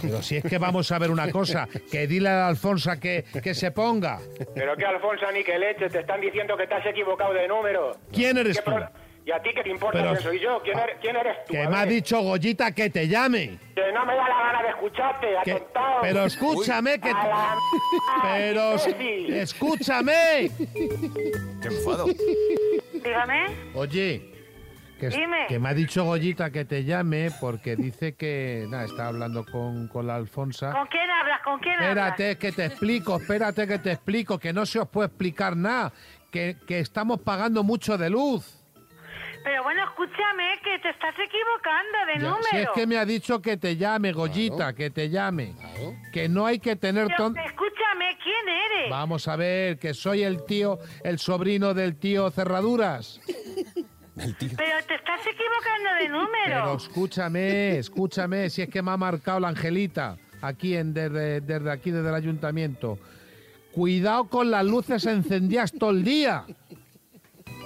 Pero 0.00 0.22
si 0.22 0.36
es 0.38 0.44
que 0.44 0.56
vamos 0.56 0.90
a 0.92 0.98
ver 0.98 1.10
una 1.10 1.30
cosa, 1.30 1.68
que 1.90 2.06
dile 2.06 2.30
a 2.30 2.32
la 2.36 2.48
Alfonsa 2.48 2.98
que, 2.98 3.24
que 3.42 3.52
se 3.54 3.70
ponga. 3.70 4.18
Pero 4.54 4.74
que 4.76 4.84
Alfonso 4.86 5.30
ni 5.32 5.44
que 5.44 5.58
leche, 5.58 5.90
te 5.90 6.00
están 6.00 6.20
diciendo 6.22 6.56
que 6.56 6.66
te 6.66 6.74
has 6.74 6.86
equivocado 6.86 7.34
de 7.34 7.46
número. 7.46 7.94
¿Quién 8.10 8.38
eres 8.38 8.56
¿Qué 8.58 8.62
tú? 8.64 8.70
pro- 8.70 8.88
¿Y 9.26 9.30
a 9.32 9.40
ti 9.42 9.50
qué 9.54 9.62
te 9.62 9.70
importa 9.70 9.98
Pero- 9.98 10.10
quién 10.12 10.22
soy 10.22 10.38
yo? 10.40 10.60
¿Quién, 10.62 10.78
eres, 10.78 10.96
quién 11.00 11.16
eres 11.16 11.44
tú? 11.46 11.52
Que 11.54 11.66
me 11.66 11.76
ha 11.76 11.86
dicho 11.86 12.20
Goyita 12.20 12.72
que 12.72 12.90
te 12.90 13.08
llame. 13.08 13.58
Que 13.74 13.90
no 13.92 14.04
me 14.04 14.14
da 14.14 14.28
la 14.28 14.38
gana 14.38 14.62
de 14.62 14.68
escucharte, 14.68 15.26
Que- 15.44 15.52
atontado. 15.52 15.98
pero 16.02 16.24
escúchame 16.26 17.00
que... 17.00 17.08
A 17.08 17.26
la 17.28 17.56
Pero 18.22 18.72
imbécil. 18.72 19.34
escúchame. 19.34 20.50
¡Qué 21.62 21.68
enfado! 21.68 22.06
Dígame. 22.92 23.46
Oye, 23.74 24.30
que, 25.00 25.08
Dime. 25.08 25.46
que 25.48 25.58
me 25.58 25.70
ha 25.70 25.74
dicho 25.74 26.04
Goyita 26.04 26.50
que 26.50 26.66
te 26.66 26.84
llame 26.84 27.30
porque 27.40 27.76
dice 27.76 28.14
que... 28.16 28.66
Nada, 28.68 28.84
está 28.84 29.06
hablando 29.08 29.44
con, 29.50 29.88
con 29.88 30.06
la 30.06 30.16
Alfonsa. 30.16 30.70
¿Con 30.72 30.86
quién 30.88 31.08
hablas? 31.10 31.40
¿Con 31.42 31.58
quién 31.60 31.74
Espérate 31.80 32.36
que 32.36 32.52
te 32.52 32.66
explico, 32.66 33.16
espérate 33.16 33.66
que 33.66 33.78
te 33.78 33.92
explico, 33.92 34.38
que 34.38 34.52
no 34.52 34.66
se 34.66 34.80
os 34.80 34.88
puede 34.88 35.06
explicar 35.08 35.56
nada, 35.56 35.92
que, 36.30 36.56
que 36.66 36.80
estamos 36.80 37.20
pagando 37.20 37.62
mucho 37.62 37.96
de 37.96 38.10
luz. 38.10 38.60
Pero 39.44 39.62
bueno, 39.62 39.84
escúchame, 39.84 40.58
que 40.64 40.78
te 40.78 40.88
estás 40.88 41.14
equivocando 41.18 41.98
de 42.06 42.12
Ya, 42.14 42.28
número. 42.30 42.44
si 42.50 42.56
es 42.56 42.68
que 42.74 42.86
me 42.86 42.96
ha 42.96 43.04
dicho 43.04 43.42
que 43.42 43.56
te 43.58 43.76
llame, 43.76 44.12
Goyita, 44.12 44.72
que 44.72 44.88
te 44.90 45.10
llame. 45.10 45.54
Que 46.12 46.28
no 46.30 46.46
hay 46.46 46.58
que 46.58 46.76
tener... 46.76 47.06
Pero 47.08 47.16
ton- 47.18 47.36
escúchame, 47.38 48.16
¿quién 48.22 48.48
eres? 48.48 48.90
Vamos 48.90 49.28
a 49.28 49.36
ver, 49.36 49.78
que 49.78 49.92
soy 49.92 50.22
el 50.22 50.44
tío, 50.46 50.78
el 51.04 51.18
sobrino 51.18 51.74
del 51.74 51.96
tío 51.96 52.30
Cerraduras. 52.30 53.20
Pero 54.16 54.32
te 54.88 54.94
estás 54.94 55.20
equivocando 55.26 55.90
de 56.00 56.08
número. 56.08 56.30
Pero 56.46 56.76
escúchame, 56.76 57.78
escúchame, 57.78 58.48
si 58.48 58.62
es 58.62 58.68
que 58.70 58.80
me 58.80 58.92
ha 58.92 58.96
marcado 58.96 59.40
la 59.40 59.48
Angelita, 59.48 60.16
aquí 60.40 60.74
en, 60.76 60.94
desde, 60.94 61.40
desde 61.42 61.70
aquí, 61.70 61.90
desde 61.90 62.08
el 62.08 62.14
ayuntamiento. 62.14 62.98
Cuidado 63.72 64.28
con 64.28 64.50
las 64.50 64.64
luces 64.64 65.04
encendidas 65.04 65.72
todo 65.72 65.90
el 65.90 66.02
día. 66.04 66.44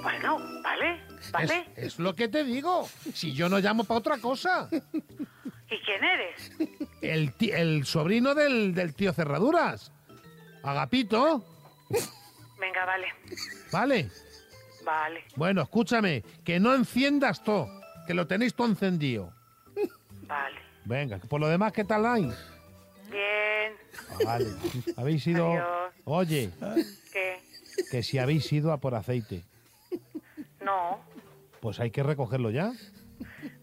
Bueno, 0.02 0.38
vale, 1.32 1.66
Es, 1.76 1.99
lo 1.99 2.14
que 2.14 2.28
te 2.28 2.44
digo. 2.44 2.88
Si 3.14 3.32
yo 3.32 3.49
no 3.49 3.58
llamo 3.58 3.85
para 3.85 3.99
otra 3.99 4.18
cosa. 4.18 4.68
¿Y 4.73 5.78
quién 5.85 6.02
eres? 6.04 6.52
El, 7.02 7.32
el 7.52 7.85
sobrino 7.87 8.35
del, 8.35 8.75
del 8.75 8.94
tío 8.94 9.12
Cerraduras. 9.12 9.92
Agapito, 10.62 11.44
Venga, 12.58 12.85
vale, 12.85 13.06
¿vale? 13.70 14.11
vale, 14.85 15.25
Bueno, 15.37 15.62
escúchame, 15.62 16.25
que 16.44 16.58
no 16.58 16.75
enciendas 16.75 17.42
todo, 17.44 17.68
que 18.06 18.14
lo 18.14 18.26
tenéis 18.26 18.54
todo 18.54 18.66
encendido. 18.66 19.32
vale. 20.26 20.58
Venga, 20.85 21.18
por 21.18 21.40
lo 21.40 21.47
demás, 21.49 21.73
¿qué 21.73 21.85
tal 21.85 22.04
hay? 22.06 22.23
Bien, 23.11 23.73
Ah, 24.11 24.25
Vale, 24.25 24.47
habéis 24.97 25.26
ido... 25.26 25.50
Adiós. 25.52 25.92
Oye, 26.04 26.50
¿qué? 27.12 27.40
que 27.90 28.02
si 28.02 28.18
habéis 28.18 28.50
ido 28.52 28.73
a 28.73 28.78
por 28.78 28.94
aceite, 28.94 29.44
pues 31.61 31.81
hay 31.81 31.91
que 31.91 32.03
recogerlo 32.03 32.50
ya. 32.50 32.73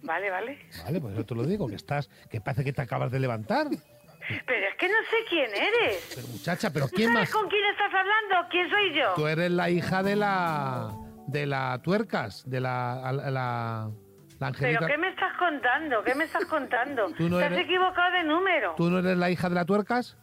vale, 0.03 0.29
vale. 0.29 0.59
Vale, 0.83 0.99
pues 1.01 1.15
yo 1.15 1.25
te 1.25 1.35
lo 1.35 1.43
digo, 1.43 1.67
que 1.67 1.75
estás, 1.75 2.09
que 2.29 2.41
parece 2.41 2.63
que 2.63 2.73
te 2.73 2.81
acabas 2.81 3.11
de 3.11 3.19
levantar. 3.19 3.67
Pero 3.67 4.67
es 4.67 4.75
que 4.77 4.87
no 4.87 4.95
sé 5.09 5.17
quién 5.29 5.49
eres. 5.53 6.13
Pero 6.15 6.27
muchacha, 6.29 6.71
pero 6.71 6.87
¿Tú 6.87 6.95
¿quién 6.95 7.13
sabes 7.13 7.29
más? 7.29 7.41
con 7.41 7.47
quién 7.49 7.63
estás 7.71 7.91
hablando? 7.93 8.49
¿Quién 8.49 8.69
soy 8.69 8.93
yo? 8.95 9.13
Tú 9.15 9.27
eres 9.27 9.51
la 9.51 9.69
hija 9.69 10.01
de 10.03 10.15
la 10.15 10.91
de 11.27 11.45
la 11.45 11.79
tuercas, 11.83 12.43
de 12.49 12.59
la 12.59 13.11
la, 13.13 13.31
la 13.31 13.91
¿Pero 14.37 14.45
Angelita. 14.47 14.87
qué 14.87 14.97
me 14.97 15.09
estás 15.09 15.37
contando? 15.37 16.03
¿Qué 16.03 16.15
me 16.15 16.23
estás 16.25 16.45
contando? 16.45 17.05
Tú 17.17 17.29
no 17.29 17.37
Te 17.37 17.45
has 17.45 17.51
eres- 17.51 17.65
equivocado 17.65 18.11
de 18.17 18.23
número. 18.23 18.73
¿Tú 18.75 18.89
no 18.89 18.99
eres 18.99 19.15
la 19.17 19.29
hija 19.29 19.47
de 19.49 19.55
la 19.55 19.65
tuercas? 19.65 20.17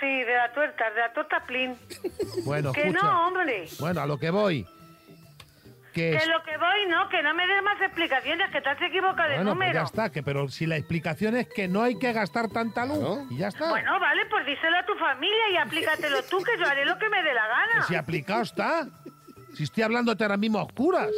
Sí, 0.00 0.06
de 0.06 0.34
la 0.34 0.52
tuerta, 0.52 0.90
de 0.90 1.00
la 1.00 1.12
torta 1.12 1.44
plin. 1.44 1.74
Bueno, 2.44 2.72
que 2.72 2.82
escucha. 2.82 3.02
no, 3.02 3.26
hombre. 3.26 3.66
Bueno, 3.80 4.00
a 4.00 4.06
lo 4.06 4.18
que 4.18 4.30
voy. 4.30 4.64
Que 5.92 6.10
Que 6.10 6.16
es- 6.16 6.26
lo 6.28 6.42
que 6.44 6.56
voy, 6.58 6.86
no, 6.88 7.08
que 7.08 7.22
no 7.22 7.34
me 7.34 7.46
des 7.46 7.62
más 7.62 7.80
explicaciones, 7.80 8.50
que 8.50 8.60
te 8.60 8.68
has 8.68 8.80
equivocado 8.82 9.28
de 9.28 9.36
bueno, 9.36 9.50
pues 9.50 9.54
número. 9.54 9.72
ya 9.80 9.82
está, 9.84 10.10
que 10.10 10.22
pero 10.22 10.48
si 10.48 10.66
la 10.66 10.76
explicación 10.76 11.36
es 11.36 11.48
que 11.48 11.66
no 11.68 11.82
hay 11.82 11.98
que 11.98 12.12
gastar 12.12 12.48
tanta 12.48 12.84
luz 12.86 13.26
y 13.30 13.38
ya 13.38 13.48
está. 13.48 13.68
Bueno, 13.70 13.98
vale, 13.98 14.26
pues 14.30 14.44
díselo 14.46 14.76
a 14.78 14.84
tu 14.86 14.94
familia 14.96 15.50
y 15.52 15.56
aplícatelo 15.56 16.22
tú, 16.24 16.38
que 16.42 16.58
yo 16.58 16.66
haré 16.66 16.84
lo 16.84 16.98
que 16.98 17.08
me 17.08 17.22
dé 17.22 17.34
la 17.34 17.42
Que 17.42 17.72
gana. 17.74 17.86
si 17.86 17.94
aplicado 17.96 18.42
está. 18.42 18.86
Si 19.56 19.64
estoy 19.64 19.82
hablándote 19.82 20.22
ahora 20.22 20.36
mismo 20.36 20.58
a 20.58 20.64
oscuras. 20.64 21.10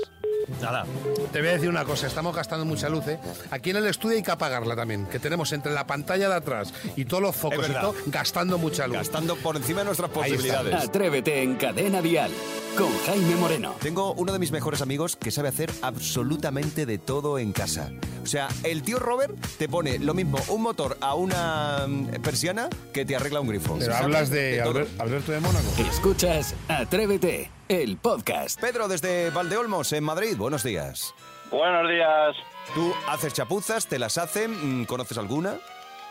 Nada. 0.63 0.87
Te 1.33 1.41
voy 1.41 1.49
a 1.49 1.53
decir 1.53 1.69
una 1.69 1.85
cosa, 1.85 2.07
estamos 2.07 2.35
gastando 2.35 2.65
mucha 2.65 2.89
luz, 2.89 3.07
¿eh? 3.09 3.19
Aquí 3.51 3.71
en 3.71 3.77
el 3.77 3.87
estudio 3.87 4.17
hay 4.17 4.23
que 4.23 4.31
apagarla 4.31 4.75
también, 4.77 5.07
que 5.07 5.19
tenemos 5.19 5.53
entre 5.53 5.73
la 5.73 5.87
pantalla 5.87 6.29
de 6.29 6.37
atrás 6.37 6.73
y 6.97 7.05
todos 7.05 7.23
los 7.23 7.37
focos 7.37 7.69
y 7.69 7.73
todo, 7.73 7.95
gastando 8.07 8.57
mucha 8.57 8.87
luz. 8.87 8.97
Gastando 8.99 9.37
por 9.37 9.57
encima 9.57 9.81
de 9.81 9.87
nuestras 9.87 10.11
posibilidades. 10.11 10.75
Atrévete 10.75 11.43
en 11.43 11.57
Cadena 11.57 12.01
Dial 12.01 12.31
con 12.77 12.89
Jaime 13.07 13.35
Moreno. 13.37 13.75
Tengo 13.81 14.13
uno 14.15 14.33
de 14.33 14.39
mis 14.39 14.53
mejores 14.53 14.81
amigos 14.83 15.17
que 15.17 15.31
sabe 15.31 15.49
hacer 15.49 15.71
absolutamente 15.83 16.87
de 16.87 16.99
todo 16.99 17.39
en 17.39 17.53
casa. 17.53 17.91
O 18.23 18.27
sea, 18.27 18.49
el 18.65 18.83
tío 18.83 18.99
Robert 18.99 19.35
te 19.59 19.69
pone 19.69 19.99
lo 19.99 20.15
mismo 20.15 20.39
un 20.49 20.63
motor 20.63 20.97
a 21.01 21.15
una 21.15 21.87
mm, 21.87 22.21
persiana 22.23 22.69
que 22.93 23.05
te 23.05 23.17
arregla 23.17 23.41
un 23.41 23.49
grifo. 23.49 23.77
Pero 23.79 23.95
hablas 23.97 24.31
de 24.31 24.61
todo. 24.63 24.71
Albert- 24.81 25.01
Alberto 25.01 25.33
de 25.33 25.41
Mónaco. 25.41 25.67
Escuchas 25.91 26.55
Atrévete, 26.69 27.51
el 27.69 27.97
podcast. 27.97 28.61
Pedro 28.61 28.89
desde 28.89 29.31
Valdeolmos, 29.31 29.93
en 29.93 30.05
Madrid. 30.05 30.37
Buenos 30.37 30.63
días. 30.63 31.15
Buenos 31.51 31.89
días. 31.91 32.37
¿Tú 32.75 32.93
haces 33.09 33.33
chapuzas? 33.35 33.87
¿Te 33.87 33.99
las 33.99 34.17
hacen? 34.19 34.83
Mm, 34.83 34.85
¿Conoces 34.85 35.19
alguna? 35.19 35.57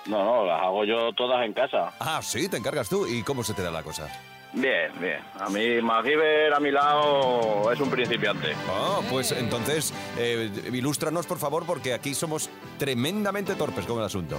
No, 0.07 0.23
no, 0.23 0.45
las 0.45 0.61
hago 0.61 0.85
yo 0.85 1.13
todas 1.15 1.45
en 1.45 1.53
casa. 1.53 1.93
Ah, 1.99 2.19
sí, 2.23 2.49
te 2.49 2.57
encargas 2.57 2.89
tú. 2.89 3.05
¿Y 3.07 3.23
cómo 3.23 3.43
se 3.43 3.53
te 3.53 3.61
da 3.61 3.69
la 3.71 3.83
cosa? 3.83 4.07
Bien, 4.53 4.91
bien. 4.99 5.19
A 5.39 5.47
mí, 5.49 5.79
MacGyver 5.81 6.53
a 6.53 6.59
mi 6.59 6.71
lado 6.71 7.71
es 7.71 7.79
un 7.79 7.89
principiante. 7.89 8.53
Ah, 8.67 8.99
pues 9.09 9.31
entonces, 9.31 9.93
eh, 10.17 10.49
ilústranos, 10.73 11.27
por 11.27 11.37
favor, 11.37 11.65
porque 11.67 11.93
aquí 11.93 12.15
somos 12.15 12.49
tremendamente 12.79 13.53
torpes 13.55 13.85
con 13.85 13.99
el 13.99 14.05
asunto. 14.05 14.37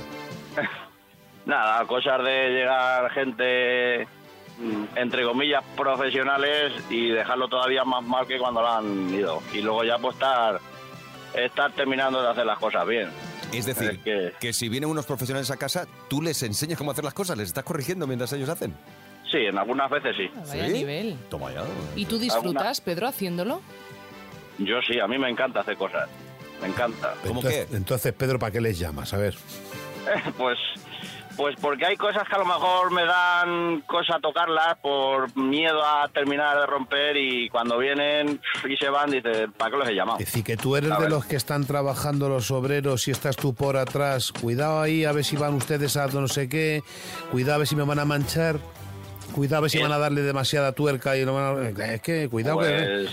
Nada, 1.47 1.85
cosas 1.87 2.23
de 2.25 2.49
llegar 2.51 3.11
gente, 3.13 4.07
mm, 4.59 4.85
entre 4.97 5.25
comillas, 5.25 5.63
profesionales 5.77 6.73
y 6.91 7.11
dejarlo 7.11 7.49
todavía 7.49 7.85
más 7.85 8.03
mal 8.03 8.27
que 8.27 8.39
cuando 8.39 8.61
lo 8.63 8.69
han 8.69 9.15
ido. 9.15 9.41
Y 9.53 9.61
luego 9.63 9.85
ya 9.85 9.97
pues 9.99 10.15
estar, 10.15 10.61
estar 11.35 11.73
terminando 11.73 12.21
de 12.21 12.29
hacer 12.29 12.47
las 12.47 12.59
cosas 12.59 12.87
bien. 12.87 13.09
Es 13.53 13.67
decir, 13.67 13.91
Es 13.91 13.99
que- 14.05 14.33
que 14.41 14.53
si 14.53 14.69
vienen 14.69 14.91
unos 14.91 15.07
profesionales 15.07 15.51
a 15.51 15.57
casa, 15.57 15.87
tú 16.09 16.21
les 16.23 16.41
enseñas 16.43 16.79
cómo 16.79 16.91
hacer 16.91 17.05
las 17.05 17.15
cosas, 17.15 17.37
les 17.39 17.49
estás 17.49 17.65
corrigiendo 17.65 18.07
mientras 18.07 18.33
ellos 18.33 18.49
hacen. 18.49 18.75
Sí, 19.31 19.39
en 19.39 19.59
algunas 19.59 19.91
veces 19.91 20.17
sí. 20.17 20.31
Vaya 20.49 20.67
¿Sí? 20.67 20.73
nivel. 20.73 21.17
Toma 21.29 21.53
ya. 21.53 21.63
¿Y 21.97 22.05
tú 22.07 22.19
disfrutas, 22.19 22.81
Pedro, 22.81 23.07
haciéndolo? 23.09 23.61
Yo 24.59 24.81
sí, 24.87 24.99
a 25.01 25.07
mí 25.07 25.19
me 25.19 25.29
encanta 25.31 25.61
hacer 25.61 25.77
cosas. 25.77 26.09
Me 26.61 26.69
encanta. 26.69 27.15
¿Cómo 27.27 27.41
entonces, 27.41 27.67
qué? 27.71 27.77
entonces, 27.77 28.13
Pedro, 28.13 28.39
¿para 28.39 28.53
qué 28.53 28.61
les 28.61 28.79
llamas? 28.79 29.15
A 29.15 29.17
ver. 29.17 29.35
Pues, 30.37 30.59
pues 31.37 31.55
porque 31.61 31.87
hay 31.87 31.97
cosas 31.97 32.27
que 32.29 32.35
a 32.35 32.39
lo 32.39 32.45
mejor 32.45 32.91
me 32.91 33.05
dan 33.05 33.83
cosa 33.87 34.19
tocarlas 34.21 34.77
por 34.83 35.35
miedo 35.37 35.83
a 35.85 36.09
terminar 36.09 36.59
de 36.59 36.67
romper 36.67 37.17
y 37.17 37.49
cuando 37.49 37.79
vienen 37.79 38.41
y 38.69 38.77
se 38.77 38.91
van, 38.91 39.11
dices, 39.11 39.49
¿para 39.57 39.71
qué 39.71 39.77
los 39.77 39.89
he 39.89 39.95
llamado? 39.95 40.19
Es 40.19 40.27
decir, 40.27 40.43
que 40.45 40.57
tú 40.57 40.77
eres 40.77 40.91
A 40.91 40.97
de 40.97 41.03
ver. 41.03 41.11
los 41.11 41.25
que 41.27 41.37
están 41.37 41.67
trabajando 41.67 42.29
los 42.29 42.51
obreros 42.51 43.07
y 43.09 43.11
estás 43.11 43.37
tú 43.37 43.55
por 43.55 43.77
atrás. 43.77 44.33
Cuidado 44.33 44.81
ahí, 44.81 45.05
a 45.05 45.13
ver 45.13 45.25
si 45.25 45.37
van 45.37 45.55
ustedes 45.55 45.97
a 45.97 46.07
no 46.09 46.29
sé 46.29 46.49
qué. 46.49 46.83
Cuidado 47.31 47.55
a 47.55 47.59
ver 47.59 47.67
si 47.67 47.77
me 47.77 47.85
van 47.85 47.99
a 48.01 48.05
manchar. 48.05 48.59
Cuidado 49.35 49.69
si 49.69 49.79
Es- 49.79 49.83
van 49.83 49.93
a 49.93 49.99
darle 49.99 50.23
demasiada 50.23 50.73
tuerca 50.73 51.17
y 51.17 51.25
no 51.25 51.35
van 51.35 51.75
a... 51.79 51.85
Es 51.95 52.01
que, 52.03 52.29
cuidado 52.29 52.59
que... 52.61 52.67
Pues, 52.67 53.11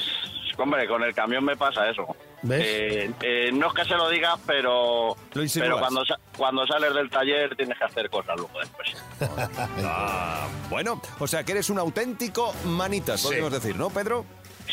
hombre, 0.58 0.88
con 0.88 1.03
el 1.03 1.13
camión 1.13 1.43
me 1.45 1.56
pasa 1.56 1.89
eso. 1.89 2.08
¿Ves? 2.41 2.62
Eh, 2.65 3.12
eh, 3.21 3.51
no 3.51 3.67
es 3.67 3.73
que 3.73 3.84
se 3.86 3.95
lo 3.95 4.10
digas, 4.10 4.36
pero, 4.45 5.15
Lo 5.34 5.43
pero 5.56 5.80
cuando, 5.80 6.03
cuando 6.38 6.65
sales 6.67 6.93
del 6.93 7.10
taller 7.10 7.56
tienes 7.56 7.77
que 7.77 7.84
hacer 7.84 8.10
cosas 8.10 8.36
luego 8.38 8.60
después. 8.60 8.95
Ah, 9.84 10.47
bueno, 10.69 11.01
o 11.19 11.27
sea 11.27 11.43
que 11.43 11.53
eres 11.53 11.69
un 11.69 11.80
auténtico 11.80 12.53
manitas, 12.65 13.21
Sí. 13.21 13.27
podemos 13.30 13.51
decir, 13.51 13.75
¿no, 13.75 13.89
Pedro? 13.89 14.25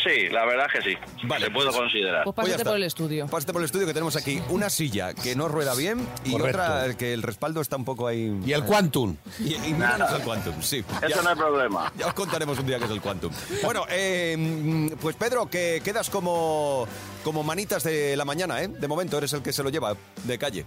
Sí, 0.02 0.28
la 0.30 0.44
verdad 0.44 0.66
es 0.74 0.82
que 0.84 0.90
sí. 0.90 0.96
Vale, 1.26 1.46
Se 1.46 1.50
puede 1.52 1.68
pues- 1.68 1.78
considerar. 1.78 2.24
Pues 2.24 2.34
Pues 2.34 2.46
pásate 2.46 2.62
está. 2.62 2.70
por 2.70 2.76
el 2.76 2.82
estudio. 2.84 3.26
Pásate 3.26 3.52
por 3.52 3.62
el 3.62 3.66
estudio 3.66 3.86
que 3.86 3.92
tenemos 3.94 4.16
aquí 4.16 4.42
una 4.48 4.68
silla 4.70 5.14
que 5.14 5.34
no 5.36 5.48
rueda 5.48 5.74
bien 5.74 6.06
y 6.24 6.32
Correcto. 6.32 6.60
otra 6.62 6.94
que 6.96 7.12
el 7.12 7.22
respaldo 7.22 7.60
está 7.60 7.76
un 7.76 7.84
poco 7.84 8.06
ahí. 8.06 8.38
Y 8.44 8.52
el 8.52 8.64
Quantum. 8.64 9.16
Y, 9.40 9.54
y 9.54 9.72
míranos 9.74 10.12
el 10.12 10.22
Quantum, 10.22 10.60
sí. 10.62 10.84
Eso 11.02 11.22
no 11.22 11.28
hay 11.30 11.36
problema. 11.36 11.92
Ya 11.98 12.08
os 12.08 12.14
contaremos 12.14 12.58
un 12.58 12.66
día 12.66 12.78
qué 12.78 12.84
es 12.86 12.90
el 12.90 13.00
Quantum. 13.00 13.32
Bueno, 13.62 13.84
eh, 13.88 14.90
pues 15.00 15.16
Pedro, 15.16 15.48
que 15.48 15.80
quedas 15.84 16.10
como, 16.10 16.86
como 17.22 17.42
manitas 17.42 17.82
de 17.84 18.16
la 18.16 18.24
mañana, 18.24 18.62
¿eh? 18.62 18.68
De 18.68 18.88
momento 18.88 19.16
eres 19.18 19.32
el 19.32 19.42
que 19.42 19.52
se 19.52 19.62
lo 19.62 19.70
lleva 19.70 19.94
de 20.24 20.38
calle. 20.38 20.66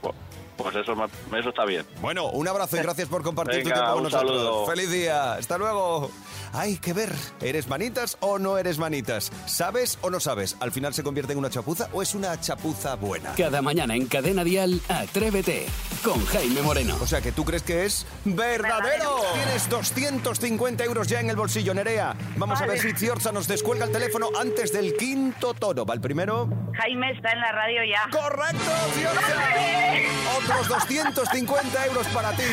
Pues 0.58 0.76
eso, 0.76 0.96
me- 0.96 1.40
eso 1.40 1.50
está 1.50 1.66
bien. 1.66 1.86
Bueno, 2.02 2.28
un 2.30 2.48
abrazo 2.48 2.78
y 2.78 2.80
gracias 2.80 3.08
por 3.08 3.22
compartir 3.22 3.62
tu 3.62 3.70
tiempo 3.70 3.86
con 3.90 3.98
un 3.98 4.04
nosotros. 4.06 4.32
saludo. 4.32 4.66
¡Feliz 4.66 4.90
día! 4.90 5.34
¡Hasta 5.34 5.58
luego! 5.60 6.10
Hay 6.54 6.78
que 6.78 6.94
ver, 6.94 7.14
¿eres 7.42 7.68
manitas 7.68 8.18
o 8.22 8.40
no 8.40 8.58
eres 8.58 8.78
manitas? 8.78 9.32
¿Sabes 9.46 9.98
o 10.02 10.10
no 10.10 10.20
sabes? 10.20 10.58
¿Al 10.60 10.72
final 10.72 10.94
se 10.94 11.04
convierte 11.04 11.34
en 11.34 11.40
una 11.40 11.50
chapuza 11.50 11.90
o 11.94 12.02
es 12.02 12.16
una 12.16 12.40
chapuza 12.40 12.96
buena? 12.96 13.34
Cada 13.36 13.62
mañana 13.62 13.96
en 13.96 14.08
Cadena 14.08 14.44
Dial, 14.44 14.82
Atrévete 14.88 15.68
con 16.04 16.26
Jaime 16.28 16.62
Moreno. 16.62 16.98
O 17.02 17.08
sea 17.08 17.22
que 17.22 17.32
tú 17.32 17.44
crees 17.44 17.64
que 17.64 17.86
es 17.86 18.06
verdadero. 18.26 19.22
Tienes 19.34 19.70
250 19.70 20.84
euros 20.84 21.08
ya 21.08 21.20
en 21.20 21.30
el 21.30 21.36
bolsillo, 21.36 21.74
Nerea. 21.74 22.16
Vamos 22.38 22.62
a 22.62 22.66
ver 22.66 22.80
si 22.80 22.94
Ciorza 22.94 23.32
nos 23.32 23.48
descuelga 23.48 23.86
el 23.86 23.92
teléfono 23.92 24.30
antes 24.40 24.72
del 24.72 24.96
quinto 24.96 25.54
tono. 25.54 25.86
¿Va 25.86 25.94
el 25.94 26.02
primero? 26.02 26.50
Jaime 26.74 27.12
está 27.12 27.32
en 27.32 27.40
la 27.40 27.52
radio 27.52 27.82
ya. 27.84 28.10
¡Correcto, 28.12 28.72
Ciorza! 28.96 29.44
Otros 30.38 30.68
250 30.68 31.86
euros 31.88 32.08
para 32.08 32.32
ti. 32.32 32.44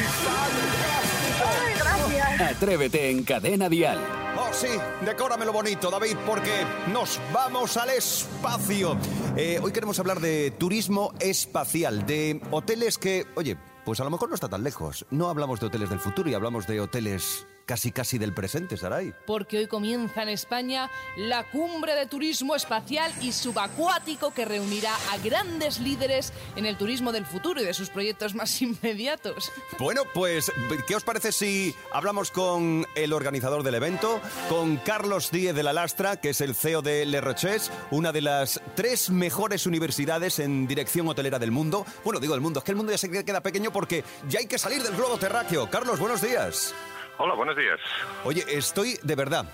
Atrévete 2.41 3.11
en 3.11 3.25
Cadena 3.25 3.69
Dial. 3.69 3.99
Oh, 4.37 4.53
sí, 4.53 4.69
decóramelo 5.05 5.53
bonito, 5.53 5.91
David, 5.91 6.17
porque 6.27 6.65
nos 6.93 7.21
vamos 7.33 7.77
al 7.77 7.91
espacio. 7.91 8.97
Eh, 9.37 9.61
hoy 9.63 9.73
queremos 9.73 9.99
hablar 9.99 10.21
de 10.21 10.51
turismo 10.51 11.13
espacial, 11.21 12.07
de 12.07 12.41
hoteles 12.51 12.99
que, 12.99 13.27
oye, 13.37 13.57
pues 13.85 14.01
a 14.01 14.05
lo 14.05 14.11
mejor 14.11 14.29
no 14.29 14.35
está 14.35 14.49
tan 14.49 14.65
lejos. 14.65 15.07
No 15.11 15.29
hablamos 15.29 15.61
de 15.61 15.67
hoteles 15.67 15.91
del 15.91 16.01
futuro 16.01 16.29
y 16.29 16.35
hablamos 16.35 16.67
de 16.67 16.81
hoteles 16.81 17.47
casi 17.65 17.93
casi 17.93 18.19
del 18.19 18.35
presente, 18.35 18.77
Saray. 18.77 19.15
Porque 19.27 19.59
hoy 19.59 19.67
comienza 19.67 20.23
en 20.23 20.29
España 20.29 20.91
la 21.17 21.45
cumbre 21.51 21.95
de 21.95 22.07
turismo 22.07 22.55
espacial 22.55 23.13
y 23.21 23.33
subacuático 23.33 24.33
que 24.33 24.45
reunirá 24.45 24.95
a 25.13 25.19
grandes 25.19 25.81
líderes 25.81 26.33
en 26.57 26.67
el 26.67 26.77
turismo 26.77 27.13
del 27.13 27.27
futuro 27.27 27.61
y 27.61 27.65
de 27.65 27.75
sus 27.75 27.91
proyectos 27.91 28.35
más 28.35 28.61
inmediatos. 28.63 29.51
Bueno, 29.79 30.03
pues, 30.13 30.53
¿qué 30.87 30.97
os 30.97 31.05
parece 31.05 31.33
si 31.33 31.75
hablamos 31.93 32.31
con 32.31 32.87
el 32.95 33.13
organizador 33.13 33.63
del 33.63 33.75
evento, 33.75 34.21
con 34.49 34.77
Carlos 34.79 35.31
Díez 35.31 35.55
de 35.55 35.63
la 35.63 35.73
Lastra, 35.73 36.17
que 36.21 36.31
es 36.31 36.41
el 36.41 36.55
CEO 36.55 36.83
de 36.83 37.07
Le 37.07 37.21
Roches, 37.21 37.71
una 37.91 38.13
de 38.13 38.21
las 38.21 38.61
tres 38.75 39.11
mejores 39.11 39.67
universidades 39.67 40.39
en 40.39 40.67
dirección 40.67 41.09
hotelera 41.09 41.39
del 41.39 41.51
mundo? 41.51 41.87
Bueno, 42.05 42.21
digo 42.21 42.35
del 42.35 42.41
mundo, 42.41 42.59
es 42.59 42.65
que 42.65 42.73
el 42.73 42.77
mundo 42.77 42.93
ya 42.93 42.99
se 42.99 43.11
queda 43.11 43.43
pequeño 43.43 43.73
porque 43.73 44.05
ya 44.29 44.41
hay 44.41 44.47
que 44.47 44.59
salir 44.59 44.83
del 44.83 44.97
globo 44.97 45.19
terráqueo. 45.19 45.69
Carlos, 45.71 45.99
buenos 45.99 46.21
días. 46.21 46.75
Hola, 47.19 47.35
buenos 47.35 47.57
días. 47.57 47.79
Oye, 48.25 48.45
estoy 48.49 48.99
de 49.03 49.15
verdad, 49.15 49.45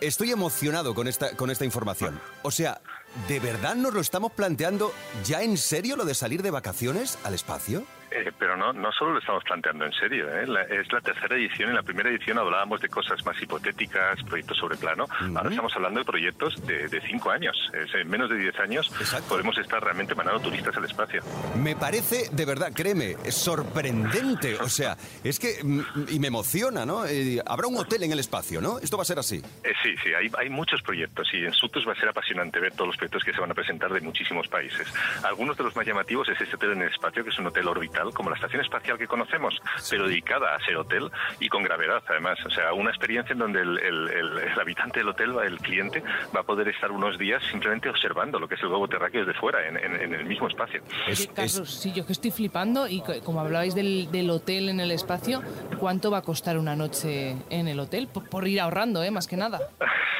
estoy 0.00 0.30
emocionado 0.30 0.94
con 0.94 1.08
esta, 1.08 1.36
con 1.36 1.50
esta 1.50 1.64
información. 1.64 2.20
O 2.42 2.50
sea, 2.50 2.80
¿de 3.26 3.40
verdad 3.40 3.74
nos 3.74 3.92
lo 3.92 4.00
estamos 4.00 4.32
planteando 4.32 4.92
ya 5.24 5.42
en 5.42 5.56
serio 5.56 5.96
lo 5.96 6.04
de 6.04 6.14
salir 6.14 6.42
de 6.42 6.50
vacaciones 6.50 7.18
al 7.24 7.34
espacio? 7.34 7.84
Eh, 8.12 8.32
pero 8.38 8.56
no, 8.56 8.72
no 8.72 8.90
solo 8.92 9.12
lo 9.12 9.18
estamos 9.20 9.44
planteando 9.44 9.84
en 9.84 9.92
serio. 9.92 10.28
¿eh? 10.34 10.46
La- 10.46 10.62
es 10.62 10.90
la 10.92 11.00
tercera 11.00 11.36
edición. 11.36 11.68
En 11.70 11.76
la 11.76 11.82
primera 11.82 12.10
edición 12.10 12.38
hablábamos 12.38 12.80
de 12.80 12.88
cosas 12.88 13.24
más 13.24 13.40
hipotéticas, 13.40 14.22
proyectos 14.24 14.56
sobre 14.58 14.76
plano. 14.76 15.06
Ahora 15.36 15.48
estamos 15.50 15.74
hablando 15.76 16.00
de 16.00 16.04
proyectos 16.04 16.54
de, 16.66 16.88
de 16.88 17.00
cinco 17.02 17.30
años. 17.30 17.56
Es, 17.72 17.94
en 17.94 18.08
menos 18.08 18.28
de 18.30 18.36
diez 18.38 18.58
años 18.58 18.90
podemos 19.28 19.56
estar 19.58 19.82
realmente 19.82 20.14
mandando 20.14 20.40
turistas 20.40 20.76
al 20.76 20.84
espacio. 20.84 21.22
Me 21.56 21.76
parece, 21.76 22.28
de 22.32 22.44
verdad, 22.44 22.72
créeme, 22.74 23.16
sorprendente. 23.30 24.56
O 24.56 24.68
sea, 24.68 24.96
es 25.24 25.38
que. 25.38 25.62
mm, 25.62 25.80
Y 26.08 26.18
me 26.18 26.28
emociona, 26.28 26.84
¿no? 26.86 27.04
Eh, 27.06 27.40
habrá 27.46 27.66
un 27.68 27.76
hotel 27.76 28.02
en 28.02 28.12
el 28.12 28.18
espacio, 28.18 28.60
¿no? 28.60 28.78
Esto 28.78 28.96
va 28.96 29.02
a 29.02 29.06
ser 29.06 29.18
así. 29.18 29.36
Eh, 29.64 29.72
sí, 29.82 29.94
sí, 30.02 30.12
hay, 30.14 30.30
hay 30.38 30.48
muchos 30.50 30.82
proyectos 30.82 31.28
y 31.32 31.44
en 31.44 31.52
Sutus 31.52 31.86
va 31.86 31.92
a 31.92 31.96
ser 31.96 32.08
apasionante 32.08 32.58
ver 32.58 32.72
todos 32.72 32.88
los 32.88 32.96
proyectos 32.96 33.22
que 33.24 33.32
se 33.32 33.40
van 33.40 33.50
a 33.50 33.54
presentar 33.54 33.92
de 33.92 34.00
muchísimos 34.00 34.48
países. 34.48 34.86
Algunos 35.24 35.56
de 35.56 35.64
los 35.64 35.76
más 35.76 35.86
llamativos 35.86 36.28
es 36.28 36.40
este 36.40 36.56
hotel 36.56 36.72
en 36.72 36.82
el 36.82 36.88
espacio, 36.88 37.22
que 37.22 37.30
es 37.30 37.38
un 37.38 37.46
hotel 37.46 37.68
orbital, 37.68 37.99
como 38.14 38.30
la 38.30 38.36
estación 38.36 38.62
espacial 38.62 38.98
que 38.98 39.06
conocemos, 39.06 39.54
pero 39.88 40.06
dedicada 40.08 40.54
a 40.54 40.60
ser 40.64 40.76
hotel 40.76 41.10
y 41.38 41.48
con 41.48 41.62
gravedad, 41.62 42.02
además. 42.08 42.38
O 42.46 42.50
sea, 42.50 42.72
una 42.72 42.90
experiencia 42.90 43.32
en 43.32 43.38
donde 43.38 43.60
el, 43.60 43.78
el- 43.78 44.08
el- 44.10 44.38
el 44.38 44.60
habitante 44.60 45.00
del 45.00 45.08
hotel, 45.08 45.34
el 45.44 45.58
cliente, 45.58 46.02
va 46.34 46.40
a 46.40 46.42
poder 46.42 46.68
estar 46.68 46.90
unos 46.90 47.18
días 47.18 47.42
simplemente 47.50 47.88
observando 47.88 48.38
lo 48.38 48.48
que 48.48 48.54
es 48.54 48.62
el 48.62 48.68
globo 48.68 48.88
terráqueo 48.88 49.24
desde 49.24 49.38
fuera, 49.38 49.66
en, 49.66 49.76
en- 49.76 49.94
en 50.00 50.14
el 50.14 50.24
mismo 50.24 50.48
espacio. 50.48 50.82
Oye, 51.08 51.28
Carlos, 51.34 51.70
sí, 51.70 51.92
yo 51.92 52.06
que 52.06 52.12
estoy 52.12 52.30
flipando 52.30 52.88
y 52.88 53.00
co- 53.02 53.20
como 53.24 53.40
hablabais 53.40 53.74
del, 53.74 54.10
del 54.10 54.30
hotel 54.30 54.68
en 54.68 54.80
el 54.80 54.90
espacio, 54.90 55.42
¿cuánto 55.78 56.10
va 56.10 56.18
a 56.18 56.22
costar 56.22 56.58
una 56.58 56.74
noche 56.76 57.36
en 57.50 57.68
el 57.68 57.78
hotel? 57.80 58.08
Por, 58.12 58.28
por 58.28 58.46
ir 58.48 58.60
ahorrando, 58.60 59.02
¿eh? 59.02 59.10
Más 59.10 59.26
que 59.26 59.36
nada. 59.36 59.58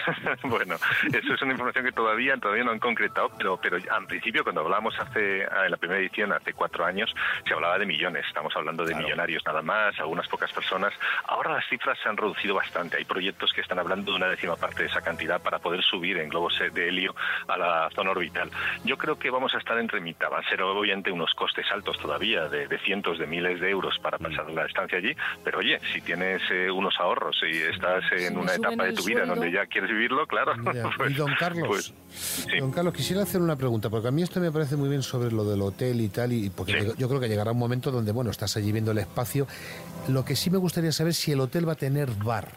bueno, 0.44 0.76
eso 1.12 1.34
es 1.34 1.42
una 1.42 1.52
información 1.52 1.84
que 1.84 1.92
todavía 1.92 2.36
todavía 2.36 2.64
no 2.64 2.70
han 2.72 2.78
concretado, 2.78 3.30
pero 3.36 3.58
pero 3.60 3.76
al 3.90 4.06
principio 4.06 4.42
cuando 4.42 4.62
hablábamos 4.62 4.94
hace 4.98 5.42
en 5.42 5.70
la 5.70 5.76
primera 5.76 6.00
edición 6.00 6.32
hace 6.32 6.52
cuatro 6.54 6.84
años 6.84 7.12
se 7.46 7.52
hablaba 7.54 7.69
de 7.78 7.86
millones, 7.86 8.24
estamos 8.26 8.54
hablando 8.56 8.84
de 8.84 8.94
millonarios 8.94 9.42
nada 9.46 9.62
más, 9.62 9.98
algunas 9.98 10.26
pocas 10.28 10.52
personas. 10.52 10.92
Ahora 11.26 11.52
las 11.54 11.66
cifras 11.68 11.98
se 12.02 12.08
han 12.08 12.16
reducido 12.16 12.54
bastante. 12.54 12.96
Hay 12.96 13.04
proyectos 13.04 13.52
que 13.52 13.60
están 13.60 13.78
hablando 13.78 14.10
de 14.12 14.16
una 14.16 14.28
décima 14.28 14.56
parte 14.56 14.82
de 14.82 14.88
esa 14.88 15.00
cantidad 15.00 15.40
para 15.40 15.58
poder 15.58 15.82
subir 15.82 16.18
en 16.18 16.28
globos 16.28 16.54
de 16.72 16.88
helio 16.88 17.14
a 17.48 17.56
la 17.58 17.90
zona 17.94 18.10
orbital. 18.10 18.50
Yo 18.84 18.96
creo 18.96 19.18
que 19.18 19.30
vamos 19.30 19.54
a 19.54 19.58
estar 19.58 19.78
entre 19.78 20.00
mitad. 20.00 20.28
Van 20.30 20.44
a 20.44 20.48
ser 20.48 20.62
obviamente 20.62 21.10
unos 21.12 21.32
costes 21.34 21.66
altos 21.72 21.98
todavía 21.98 22.48
de, 22.48 22.66
de 22.68 22.78
cientos 22.80 23.18
de 23.18 23.26
miles 23.26 23.60
de 23.60 23.70
euros 23.70 23.98
para 24.00 24.18
pasar 24.18 24.50
la 24.50 24.66
estancia 24.66 24.98
allí, 24.98 25.14
pero 25.44 25.58
oye, 25.58 25.78
si 25.92 26.00
tienes 26.00 26.42
eh, 26.50 26.70
unos 26.70 26.94
ahorros 26.98 27.36
y 27.42 27.56
estás 27.56 28.02
en 28.12 28.34
me 28.34 28.40
una 28.42 28.54
suben 28.54 28.72
etapa 28.72 28.84
de 28.84 28.92
tu 28.92 29.04
vida 29.04 29.22
en 29.22 29.28
donde 29.28 29.46
sueldo. 29.46 29.62
ya 29.62 29.66
quieres 29.66 29.90
vivirlo, 29.90 30.26
claro. 30.26 30.52
Ya. 30.72 30.90
pues- 30.96 31.10
y 31.10 31.14
don 31.14 31.34
Carlos, 31.38 31.66
pues, 31.68 32.46
don 32.60 32.72
Carlos, 32.72 32.94
quisiera 32.94 33.22
hacer 33.22 33.40
una 33.40 33.56
pregunta, 33.56 33.88
porque 33.90 34.08
a 34.08 34.10
mí 34.10 34.22
esto 34.22 34.40
me 34.40 34.50
parece 34.52 34.76
muy 34.76 34.88
bien 34.88 35.02
sobre 35.02 35.30
lo 35.32 35.44
del 35.44 35.60
hotel 35.62 36.00
y 36.00 36.08
tal, 36.08 36.32
y 36.32 36.50
porque 36.50 36.72
yo- 36.84 36.94
yo 36.96 37.08
creo 37.08 37.20
que 37.20 37.28
llegará 37.28 37.52
momento 37.60 37.92
donde, 37.92 38.10
bueno, 38.10 38.32
estás 38.32 38.56
allí 38.56 38.72
viendo 38.72 38.90
el 38.90 38.98
espacio. 38.98 39.46
Lo 40.08 40.24
que 40.24 40.34
sí 40.34 40.50
me 40.50 40.58
gustaría 40.58 40.90
saber 40.90 41.14
si 41.14 41.30
el 41.30 41.40
hotel 41.40 41.68
va 41.68 41.74
a 41.74 41.76
tener 41.76 42.10
bar. 42.10 42.48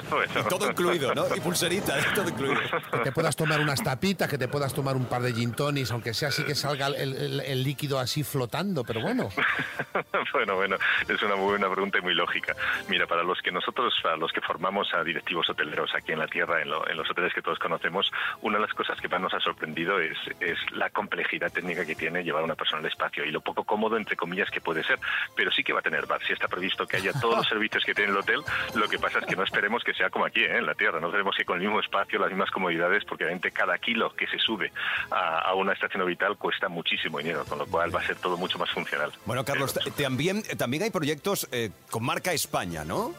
bueno. 0.10 0.43
Todo 0.49 0.69
incluido, 0.69 1.13
¿no? 1.15 1.25
Y 1.36 1.39
pulserita, 1.39 1.99
¿eh? 1.99 2.03
todo 2.15 2.29
incluido. 2.29 2.60
Que 2.91 2.99
te 2.99 3.12
puedas 3.12 3.36
tomar 3.36 3.60
unas 3.60 3.82
tapitas, 3.84 4.29
que 4.29 4.38
te 4.38 4.47
puedas 4.47 4.73
tomar 4.73 4.95
un 4.95 5.06
par 5.06 5.21
de 5.21 5.34
gin 5.34 5.53
tonics, 5.53 5.91
aunque 5.91 6.13
sea 6.13 6.29
así 6.29 6.43
que 6.43 6.56
salga 6.56 6.88
el, 6.88 6.95
el- 7.15 7.39
el 7.41 7.63
líquido 7.63 7.99
así 7.99 8.23
flotando, 8.23 8.84
pero 8.84 9.01
bueno. 9.01 9.29
bueno, 10.34 10.56
bueno, 10.56 10.77
es 11.08 11.21
una 11.21 11.36
muy 11.36 11.45
buena 11.51 11.69
pregunta 11.71 11.97
y 11.97 12.01
muy 12.01 12.13
lógica. 12.13 12.56
Mira, 12.89 13.08
para 13.08 13.23
los 13.23 13.39
que 13.41 13.51
nosotros, 13.51 13.93
para 14.01 14.17
los 14.17 14.32
que 14.32 14.41
formamos 14.41 14.93
a 14.93 15.03
directivos 15.03 15.49
hoteleros 15.49 15.91
aquí 15.95 16.12
en 16.12 16.19
la 16.19 16.27
Tierra, 16.27 16.62
en, 16.62 16.69
lo- 16.69 16.88
en 16.89 16.97
los 16.97 17.10
hoteles 17.10 17.34
que 17.34 17.41
todos 17.41 17.60
conocemos, 17.60 18.12
una 18.41 18.58
de 18.58 18.65
las 18.65 18.73
cosas 18.73 18.99
que 18.99 19.08
más 19.08 19.21
nos 19.21 19.34
ha 19.34 19.39
sorprendido 19.39 19.99
es, 19.99 20.17
es 20.39 20.58
la 20.71 20.89
complejidad 20.89 21.51
técnica 21.51 21.86
que 21.86 21.95
tiene 21.95 22.23
llevar 22.23 22.41
a 22.41 22.45
una 22.45 22.56
persona 22.56 22.79
al 22.79 22.86
espacio 22.88 23.25
y 23.25 23.32
lo 23.32 23.41
poco 23.41 23.63
cómodo, 23.63 23.97
entre 23.97 24.15
comillas, 24.15 24.49
que 24.49 24.62
puede 24.62 24.84
ser. 24.84 24.99
Pero 25.36 25.51
sí 25.51 25.63
que 25.63 25.73
va 25.73 25.79
a 25.79 25.84
tener 25.84 26.06
bar. 26.06 26.21
Si 26.25 26.34
está 26.34 26.47
previsto 26.47 26.86
que 26.88 26.97
haya 26.97 27.12
todos 27.13 27.38
los 27.38 27.47
servicios 27.49 27.84
que 27.86 27.93
tiene 27.93 28.12
el 28.12 28.17
hotel, 28.17 28.41
lo 28.75 28.88
que 28.88 28.99
pasa 28.99 29.19
es 29.19 29.25
que 29.25 29.36
no 29.36 29.43
esperemos 29.43 29.82
que 29.83 29.93
sea 29.93 30.09
como 30.09 30.25
aquí, 30.25 30.41
¿eh? 30.41 30.57
en 30.57 30.65
la 30.65 30.75
Tierra. 30.75 30.99
No 30.99 31.07
esperemos 31.07 31.35
que 31.35 31.45
con 31.45 31.57
el 31.57 31.63
mismo 31.63 31.79
espacio, 31.79 32.19
las 32.19 32.29
mismas 32.29 32.51
comodidades, 32.51 33.03
porque 33.05 33.23
obviamente 33.23 33.51
cada 33.51 33.77
kilo 33.77 34.13
que 34.15 34.27
se 34.27 34.37
sube 34.39 34.71
a, 35.11 35.39
a 35.39 35.53
una 35.55 35.73
estación 35.73 36.01
orbital 36.01 36.37
cuesta 36.37 36.69
muchísimo 36.69 37.19
dinero, 37.19 37.45
con 37.45 37.57
lo 37.59 37.65
cual 37.65 37.93
va 37.93 37.99
a 37.99 38.05
ser 38.05 38.15
todo 38.17 38.37
mucho 38.37 38.57
más 38.57 38.69
funcional. 38.71 39.11
Bueno, 39.25 39.43
Carlos, 39.43 39.73
también, 39.95 40.43
también 40.57 40.83
hay 40.83 40.89
proyectos 40.89 41.47
eh, 41.51 41.71
con 41.89 42.03
marca 42.03 42.33
España, 42.33 42.83
¿no? 42.83 43.13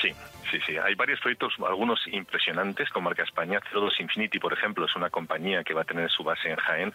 Sí, 0.00 0.14
sí, 0.50 0.58
sí. 0.66 0.76
Hay 0.76 0.94
varios 0.94 1.20
proyectos, 1.20 1.54
algunos 1.66 2.00
impresionantes 2.08 2.88
con 2.90 3.04
marca 3.04 3.22
España. 3.22 3.60
02 3.72 4.00
Infinity, 4.00 4.38
por 4.38 4.52
ejemplo, 4.52 4.84
es 4.86 4.94
una 4.96 5.10
compañía 5.10 5.62
que 5.64 5.74
va 5.74 5.82
a 5.82 5.84
tener 5.84 6.10
su 6.10 6.22
base 6.24 6.50
en 6.50 6.56
Jaén 6.56 6.92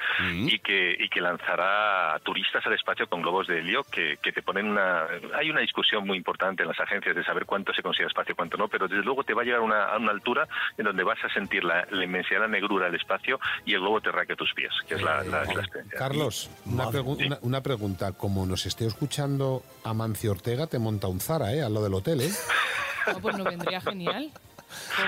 y 0.48 0.60
que 0.60 0.96
y 1.00 1.10
que 1.10 1.22
lanzará 1.22 2.20
turistas 2.24 2.66
al 2.66 2.74
espacio 2.74 3.08
con 3.08 3.22
globos 3.22 3.48
de 3.48 3.60
helio 3.60 3.84
que, 3.92 4.18
que 4.22 4.32
te 4.32 4.42
ponen 4.42 4.68
una... 4.70 5.06
Hay 5.38 5.50
una 5.50 5.62
discusión 5.62 6.06
muy 6.06 6.18
importante 6.18 6.64
en 6.64 6.70
las 6.70 6.80
agencias 6.80 7.16
de 7.16 7.24
saber 7.24 7.46
cuánto 7.46 7.74
se 7.74 7.82
considera 7.82 8.08
espacio 8.10 8.34
y 8.34 8.36
cuánto 8.36 8.58
no, 8.58 8.68
pero 8.68 8.88
desde 8.88 9.04
luego 9.04 9.24
te 9.24 9.34
va 9.34 9.42
a 9.42 9.46
llegar 9.46 9.60
a 9.60 9.64
una, 9.64 9.84
a 9.86 9.98
una 9.98 10.12
altura 10.12 10.48
en 10.78 10.86
donde 10.86 11.04
vas 11.04 11.18
a 11.24 11.30
sentir 11.34 11.64
la, 11.64 11.86
la 11.92 12.04
inmensidad, 12.04 12.42
la 12.42 12.48
negrura 12.48 12.86
del 12.88 12.96
espacio 12.96 13.40
y 13.66 13.74
el 13.74 13.80
globo 13.82 14.02
terráqueo 14.02 14.34
a 14.34 14.38
tus 14.38 14.54
pies, 14.54 14.72
que 14.88 14.96
es 14.96 15.02
la, 15.02 15.24
la- 15.24 15.44
la 15.46 15.52
experiencia. 15.62 15.98
Carlos, 16.00 16.50
una, 16.66 16.86
pregu- 16.88 17.26
una- 17.26 17.40
una 17.42 17.62
pregunta. 17.62 18.12
Como 18.14 18.46
nos 18.46 18.66
esté 18.66 18.86
escuchando 18.88 19.64
Amancio 19.84 20.32
Ortega, 20.32 20.68
te 20.68 20.80
monta 20.80 21.08
un 21.08 21.20
Zara, 21.20 21.54
¿eh? 21.54 21.62
A 21.62 21.70
lo 21.70 21.84
del 21.84 21.94
hotel, 21.94 22.22
¿eh? 22.22 22.30
Ah, 23.06 23.18
pues 23.22 23.38
no 23.38 23.44
vendría 23.44 23.82
genial. 23.82 24.32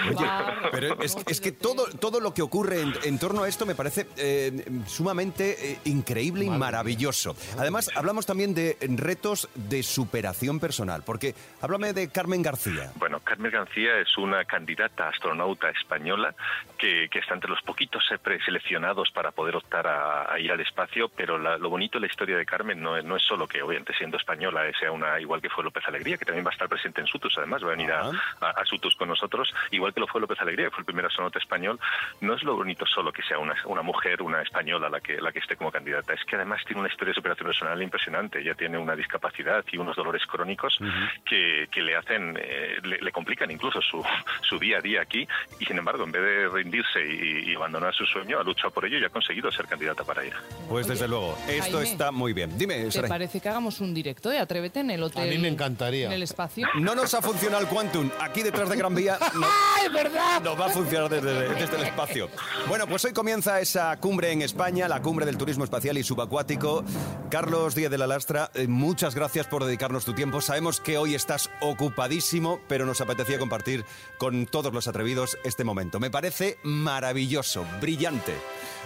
Oye, 0.10 0.26
pero 0.72 1.02
es, 1.02 1.16
es 1.28 1.42
que 1.42 1.52
todo, 1.52 1.86
todo 2.00 2.20
lo 2.20 2.34
que 2.34 2.42
ocurre 2.42 2.82
en, 2.82 2.94
en 3.04 3.20
torno 3.20 3.44
a 3.44 3.48
esto 3.48 3.66
me 3.66 3.76
parece 3.76 4.08
eh, 4.18 4.66
sumamente 4.88 5.72
eh, 5.74 5.80
increíble 5.86 6.46
y 6.46 6.50
maravilloso. 6.50 7.36
Además, 7.58 7.90
hablamos 7.96 8.26
también 8.26 8.54
de 8.54 8.78
retos 8.98 9.50
de 9.56 9.84
superación 9.84 10.60
personal, 10.60 11.04
porque 11.06 11.36
háblame 11.62 11.94
de 11.94 12.10
Carmen 12.10 12.42
García. 12.42 12.92
Bueno, 12.96 13.20
Carmen 13.22 13.52
García 13.52 14.00
es 14.00 14.18
una 14.18 14.46
candidata 14.46 15.10
astronauta 15.10 15.70
española 15.70 16.34
que, 16.78 17.08
que 17.10 17.20
está 17.20 17.34
entre 17.34 17.50
los 17.50 17.62
poquitos 17.62 18.04
preseleccionados 18.22 19.10
para 19.12 19.32
poder 19.32 19.56
optar 19.56 19.88
a, 19.88 20.32
a 20.34 20.40
ir 20.40 20.52
al 20.52 20.60
espacio, 20.60 21.10
pero 21.10 21.38
la- 21.38 21.58
lo 21.58 21.70
bonito 21.70 21.98
de 21.98 22.02
la 22.02 22.08
historia 22.12 22.38
de 22.38 22.46
Carmen 22.46 22.82
no 22.82 22.96
es, 22.98 23.04
no 23.04 23.16
es 23.16 23.24
solo 23.24 23.48
que, 23.48 23.62
obviamente, 23.62 23.94
siendo 23.98 24.18
española, 24.18 24.68
eh, 24.68 24.74
sea 24.80 24.92
una 24.92 25.20
igual 25.20 25.42
que 25.42 25.50
fue 25.50 25.64
López 25.64 25.84
Alegría, 25.88 26.18
que 26.18 26.26
también 26.26 26.46
va 26.46 26.52
a 26.52 26.54
estar 26.54 26.70
presente 26.70 27.02
en 27.02 27.08
Sutus, 27.08 27.34
además 27.38 27.64
va 27.64 27.68
a 27.68 27.72
venir 27.72 27.92
a, 27.92 28.02
a- 28.42 28.50
a 28.62 28.66
Sutus 28.66 28.96
con 28.96 29.08
nosotros, 29.10 29.54
igual 29.72 29.94
que 29.94 30.00
lo 30.00 30.08
fue 30.08 30.22
López 30.22 30.40
Alegría, 30.42 30.66
que 30.66 30.72
fue 30.72 30.80
el 30.82 30.86
primer 30.86 31.06
astronauta 31.06 31.40
español. 31.40 31.80
No 32.22 32.34
es 32.34 32.44
lo 32.44 32.56
bonito 32.56 32.86
solo 32.86 33.12
que 33.12 33.24
sea 33.24 33.40
una, 33.40 33.56
una 33.66 33.82
mujer, 33.82 34.22
una 34.22 34.42
española 34.42 34.90
la 34.90 35.00
que, 35.02 35.20
la 35.22 35.32
que 35.32 35.40
esté 35.40 35.56
como 35.56 35.72
candidata, 35.72 36.14
es 36.14 36.24
que 36.26 36.36
además 36.36 36.62
tiene 36.66 36.82
una 36.82 36.90
historia 36.90 37.12
de 37.12 37.16
superación 37.16 37.48
personal 37.48 37.82
impresionante. 37.82 38.40
Ella 38.40 38.54
tiene 38.56 38.78
una 38.78 38.96
discapacidad 38.96 39.64
y 39.72 39.78
unos 39.78 39.96
dolores 39.96 40.26
crónicos 40.26 40.78
que, 41.26 41.68
que 41.72 41.82
le 41.82 41.96
hacen, 41.96 42.38
eh, 42.40 42.80
le, 42.84 42.98
le 43.00 43.12
complican 43.12 43.50
incluso 43.52 43.82
su, 43.82 44.04
su 44.42 44.60
día 44.60 44.78
a 44.78 44.82
día 44.82 45.02
aquí 45.02 45.28
y 45.60 45.66
sin 45.66 45.78
embargo, 45.78 46.04
en 46.04 46.12
vez 46.12 46.22
de 46.22 46.50
rendirse 46.50 47.00
y, 47.06 47.52
y 47.52 47.56
abandonar 47.56 47.94
su 47.94 48.06
sueño, 48.06 48.40
ha 48.40 48.44
luchado 48.44 48.72
por 48.72 48.86
ello 48.86 48.98
y 48.98 49.04
ha 49.06 49.10
conseguido 49.10 49.52
ser 49.52 49.66
candidata 49.68 50.04
para 50.04 50.26
ir. 50.26 50.34
Pues 50.70 50.88
desde 50.88 51.08
luego, 51.08 51.38
esto 51.48 51.78
Jaime, 51.78 51.92
está 51.92 52.12
muy 52.12 52.34
bien. 52.34 52.58
Dime, 52.58 52.84
¿Te 52.86 52.92
Saray. 52.92 53.10
parece 53.10 53.40
que 53.42 53.50
hagamos 53.50 53.80
un 53.80 53.94
directo 53.94 54.30
de 54.30 54.40
Atrévete 54.40 54.80
en 54.82 54.92
el 54.92 55.04
hotel? 55.04 55.24
A 55.24 55.26
mí 55.26 55.38
me 55.38 55.48
encantaría. 55.48 56.08
En 56.08 56.14
el 56.14 56.24
espacio. 56.24 56.68
No 56.76 56.96
nos 56.96 57.14
ha 57.14 57.22
funcionado 57.22 57.62
el 57.64 57.68
Quantum. 57.70 58.10
Aquí 58.20 58.44
detrás 58.44 58.70
de 58.70 58.76
Gran 58.78 58.96
Vía 58.96 59.18
no, 59.48 59.86
es 59.86 59.94
verdad! 59.94 60.42
nos 60.42 60.60
va 60.60 60.68
a 60.68 60.70
funcionar 60.70 61.10
desde, 61.10 61.50
desde 61.54 61.76
el 61.76 61.84
espacio. 61.84 62.30
Bueno, 62.68 62.88
pues 62.88 63.04
hoy 63.06 63.14
comienza 63.14 63.60
esa 63.60 63.98
cumbre 63.98 64.32
en 64.32 64.42
España, 64.42 64.88
la 64.88 65.02
cumbre 65.02 65.26
del 65.26 65.38
turismo 65.38 65.64
espacial 65.64 65.98
y 65.98 66.04
subacuático. 66.04 66.84
Carlos 67.30 67.76
Díaz 67.76 67.92
de 67.92 67.98
la 67.98 68.08
Lastra, 68.08 68.52
eh, 68.54 68.68
muchas 68.68 69.16
gracias 69.16 69.48
por 69.48 69.66
dedicarnos 69.66 70.06
tu 70.06 70.14
tiempo. 70.14 70.42
Sabemos 70.42 70.80
que 70.80 70.98
hoy 70.98 71.16
estás 71.16 71.50
ocupadísimo, 71.62 72.60
pero 72.68 72.86
nos 72.86 73.02
apetecía 73.02 73.40
compartir 73.40 73.86
con 74.18 74.46
todos 74.46 74.74
los 74.74 74.88
atrevidos 74.88 75.38
este 75.44 75.64
momento. 75.64 76.00
Me 76.00 76.12
parece 76.12 76.58
maravilloso, 76.64 77.66
brillante. 77.82 78.34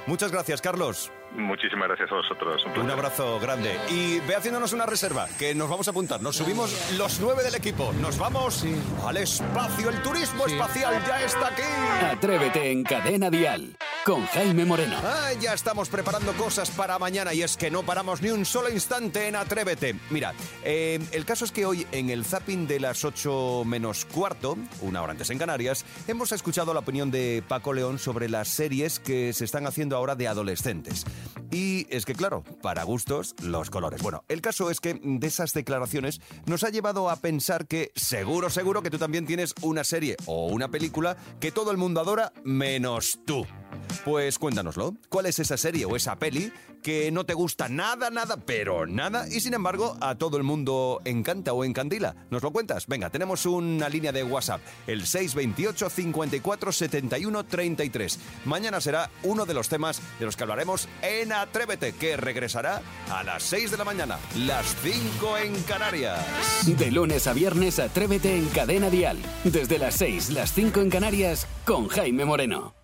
Muchas 0.07 0.31
gracias, 0.31 0.61
Carlos. 0.61 1.11
Muchísimas 1.35 1.87
gracias 1.87 2.11
a 2.11 2.15
vosotros. 2.15 2.65
Un 2.65 2.81
Un 2.81 2.91
abrazo 2.91 3.39
grande. 3.39 3.79
Y 3.89 4.19
ve 4.21 4.35
haciéndonos 4.35 4.73
una 4.73 4.85
reserva, 4.85 5.27
que 5.39 5.55
nos 5.55 5.69
vamos 5.69 5.87
a 5.87 5.91
apuntar. 5.91 6.21
Nos 6.21 6.35
subimos 6.35 6.93
los 6.97 7.19
nueve 7.19 7.43
del 7.43 7.55
equipo. 7.55 7.93
Nos 8.01 8.17
vamos 8.17 8.65
al 9.05 9.17
espacio. 9.17 9.89
El 9.89 10.01
turismo 10.01 10.45
espacial 10.45 11.01
ya 11.07 11.23
está 11.23 11.47
aquí. 11.47 11.61
Atrévete 12.11 12.71
en 12.71 12.83
Cadena 12.83 13.29
Dial 13.29 13.75
con 14.05 14.25
Jaime 14.27 14.65
Moreno. 14.65 14.95
Ah, 15.03 15.31
ya 15.39 15.53
estamos 15.53 15.89
preparando 15.89 16.33
cosas 16.33 16.69
para 16.71 16.97
mañana 16.97 17.33
y 17.33 17.43
es 17.43 17.57
que 17.57 17.69
no 17.69 17.83
paramos 17.83 18.21
ni 18.21 18.29
un 18.29 18.45
solo 18.45 18.69
instante 18.69 19.27
en 19.27 19.35
Atrévete. 19.35 19.95
Mira, 20.09 20.33
eh, 20.63 20.99
el 21.11 21.25
caso 21.25 21.45
es 21.45 21.51
que 21.51 21.65
hoy 21.65 21.85
en 21.91 22.09
el 22.09 22.25
zapping 22.25 22.67
de 22.67 22.79
las 22.79 23.05
8 23.05 23.63
menos 23.65 24.05
cuarto, 24.05 24.57
una 24.81 25.01
hora 25.01 25.11
antes 25.11 25.29
en 25.29 25.37
Canarias, 25.37 25.85
hemos 26.07 26.31
escuchado 26.31 26.73
la 26.73 26.79
opinión 26.79 27.11
de 27.11 27.43
Paco 27.47 27.73
León 27.73 27.99
sobre 27.99 28.29
las 28.29 28.47
series 28.47 28.99
que 28.99 29.33
se 29.33 29.45
están 29.45 29.67
haciendo 29.67 29.95
ahora 29.95 30.15
de 30.15 30.27
adolescentes. 30.27 31.05
Y 31.51 31.85
es 31.89 32.05
que, 32.05 32.15
claro, 32.15 32.43
para 32.61 32.83
gustos, 32.83 33.35
los 33.41 33.69
colores. 33.69 34.01
Bueno, 34.01 34.23
el 34.29 34.41
caso 34.41 34.71
es 34.71 34.79
que 34.79 34.99
de 35.03 35.27
esas 35.27 35.51
declaraciones 35.51 36.21
nos 36.45 36.63
ha 36.63 36.69
llevado 36.69 37.09
a 37.09 37.17
pensar 37.17 37.67
que 37.67 37.91
seguro, 37.95 38.49
seguro 38.49 38.81
que 38.81 38.89
tú 38.89 38.97
también 38.97 39.25
tienes 39.25 39.53
una 39.61 39.83
serie 39.83 40.17
o 40.25 40.47
una 40.47 40.69
película 40.69 41.17
que 41.39 41.51
todo 41.51 41.71
el 41.71 41.77
mundo 41.77 41.99
adora 41.99 42.31
menos 42.43 43.19
tú. 43.25 43.45
Pues 44.05 44.39
cuéntanoslo. 44.39 44.95
¿Cuál 45.09 45.25
es 45.27 45.39
esa 45.39 45.57
serie 45.57 45.85
o 45.85 45.95
esa 45.95 46.17
peli 46.17 46.51
que 46.81 47.11
no 47.11 47.25
te 47.25 47.33
gusta 47.33 47.69
nada, 47.69 48.09
nada, 48.09 48.37
pero 48.37 48.87
nada 48.87 49.27
y 49.27 49.39
sin 49.41 49.53
embargo 49.53 49.97
a 50.01 50.15
todo 50.15 50.37
el 50.37 50.43
mundo 50.43 51.01
encanta 51.05 51.53
o 51.53 51.63
encandila? 51.63 52.15
¿Nos 52.29 52.43
lo 52.43 52.51
cuentas? 52.51 52.87
Venga, 52.87 53.09
tenemos 53.09 53.45
una 53.45 53.89
línea 53.89 54.11
de 54.11 54.23
WhatsApp, 54.23 54.61
el 54.87 55.05
628 55.05 55.89
54 55.89 56.71
71 56.71 57.45
33. 57.45 58.19
Mañana 58.45 58.81
será 58.81 59.09
uno 59.23 59.45
de 59.45 59.53
los 59.53 59.69
temas 59.69 60.01
de 60.19 60.25
los 60.25 60.35
que 60.35 60.43
hablaremos 60.43 60.87
en 61.01 61.31
Atrévete, 61.31 61.93
que 61.93 62.17
regresará 62.17 62.81
a 63.09 63.23
las 63.23 63.43
6 63.43 63.71
de 63.71 63.77
la 63.77 63.85
mañana, 63.85 64.17
las 64.37 64.75
5 64.81 65.37
en 65.37 65.61
Canarias. 65.63 66.19
De 66.65 66.91
lunes 66.91 67.27
a 67.27 67.33
viernes, 67.33 67.79
Atrévete 67.79 68.35
en 68.35 68.47
Cadena 68.49 68.89
Dial. 68.89 69.17
Desde 69.43 69.77
las 69.77 69.95
6, 69.95 70.31
las 70.31 70.53
5 70.53 70.81
en 70.81 70.89
Canarias, 70.89 71.47
con 71.65 71.87
Jaime 71.87 72.25
Moreno. 72.25 72.80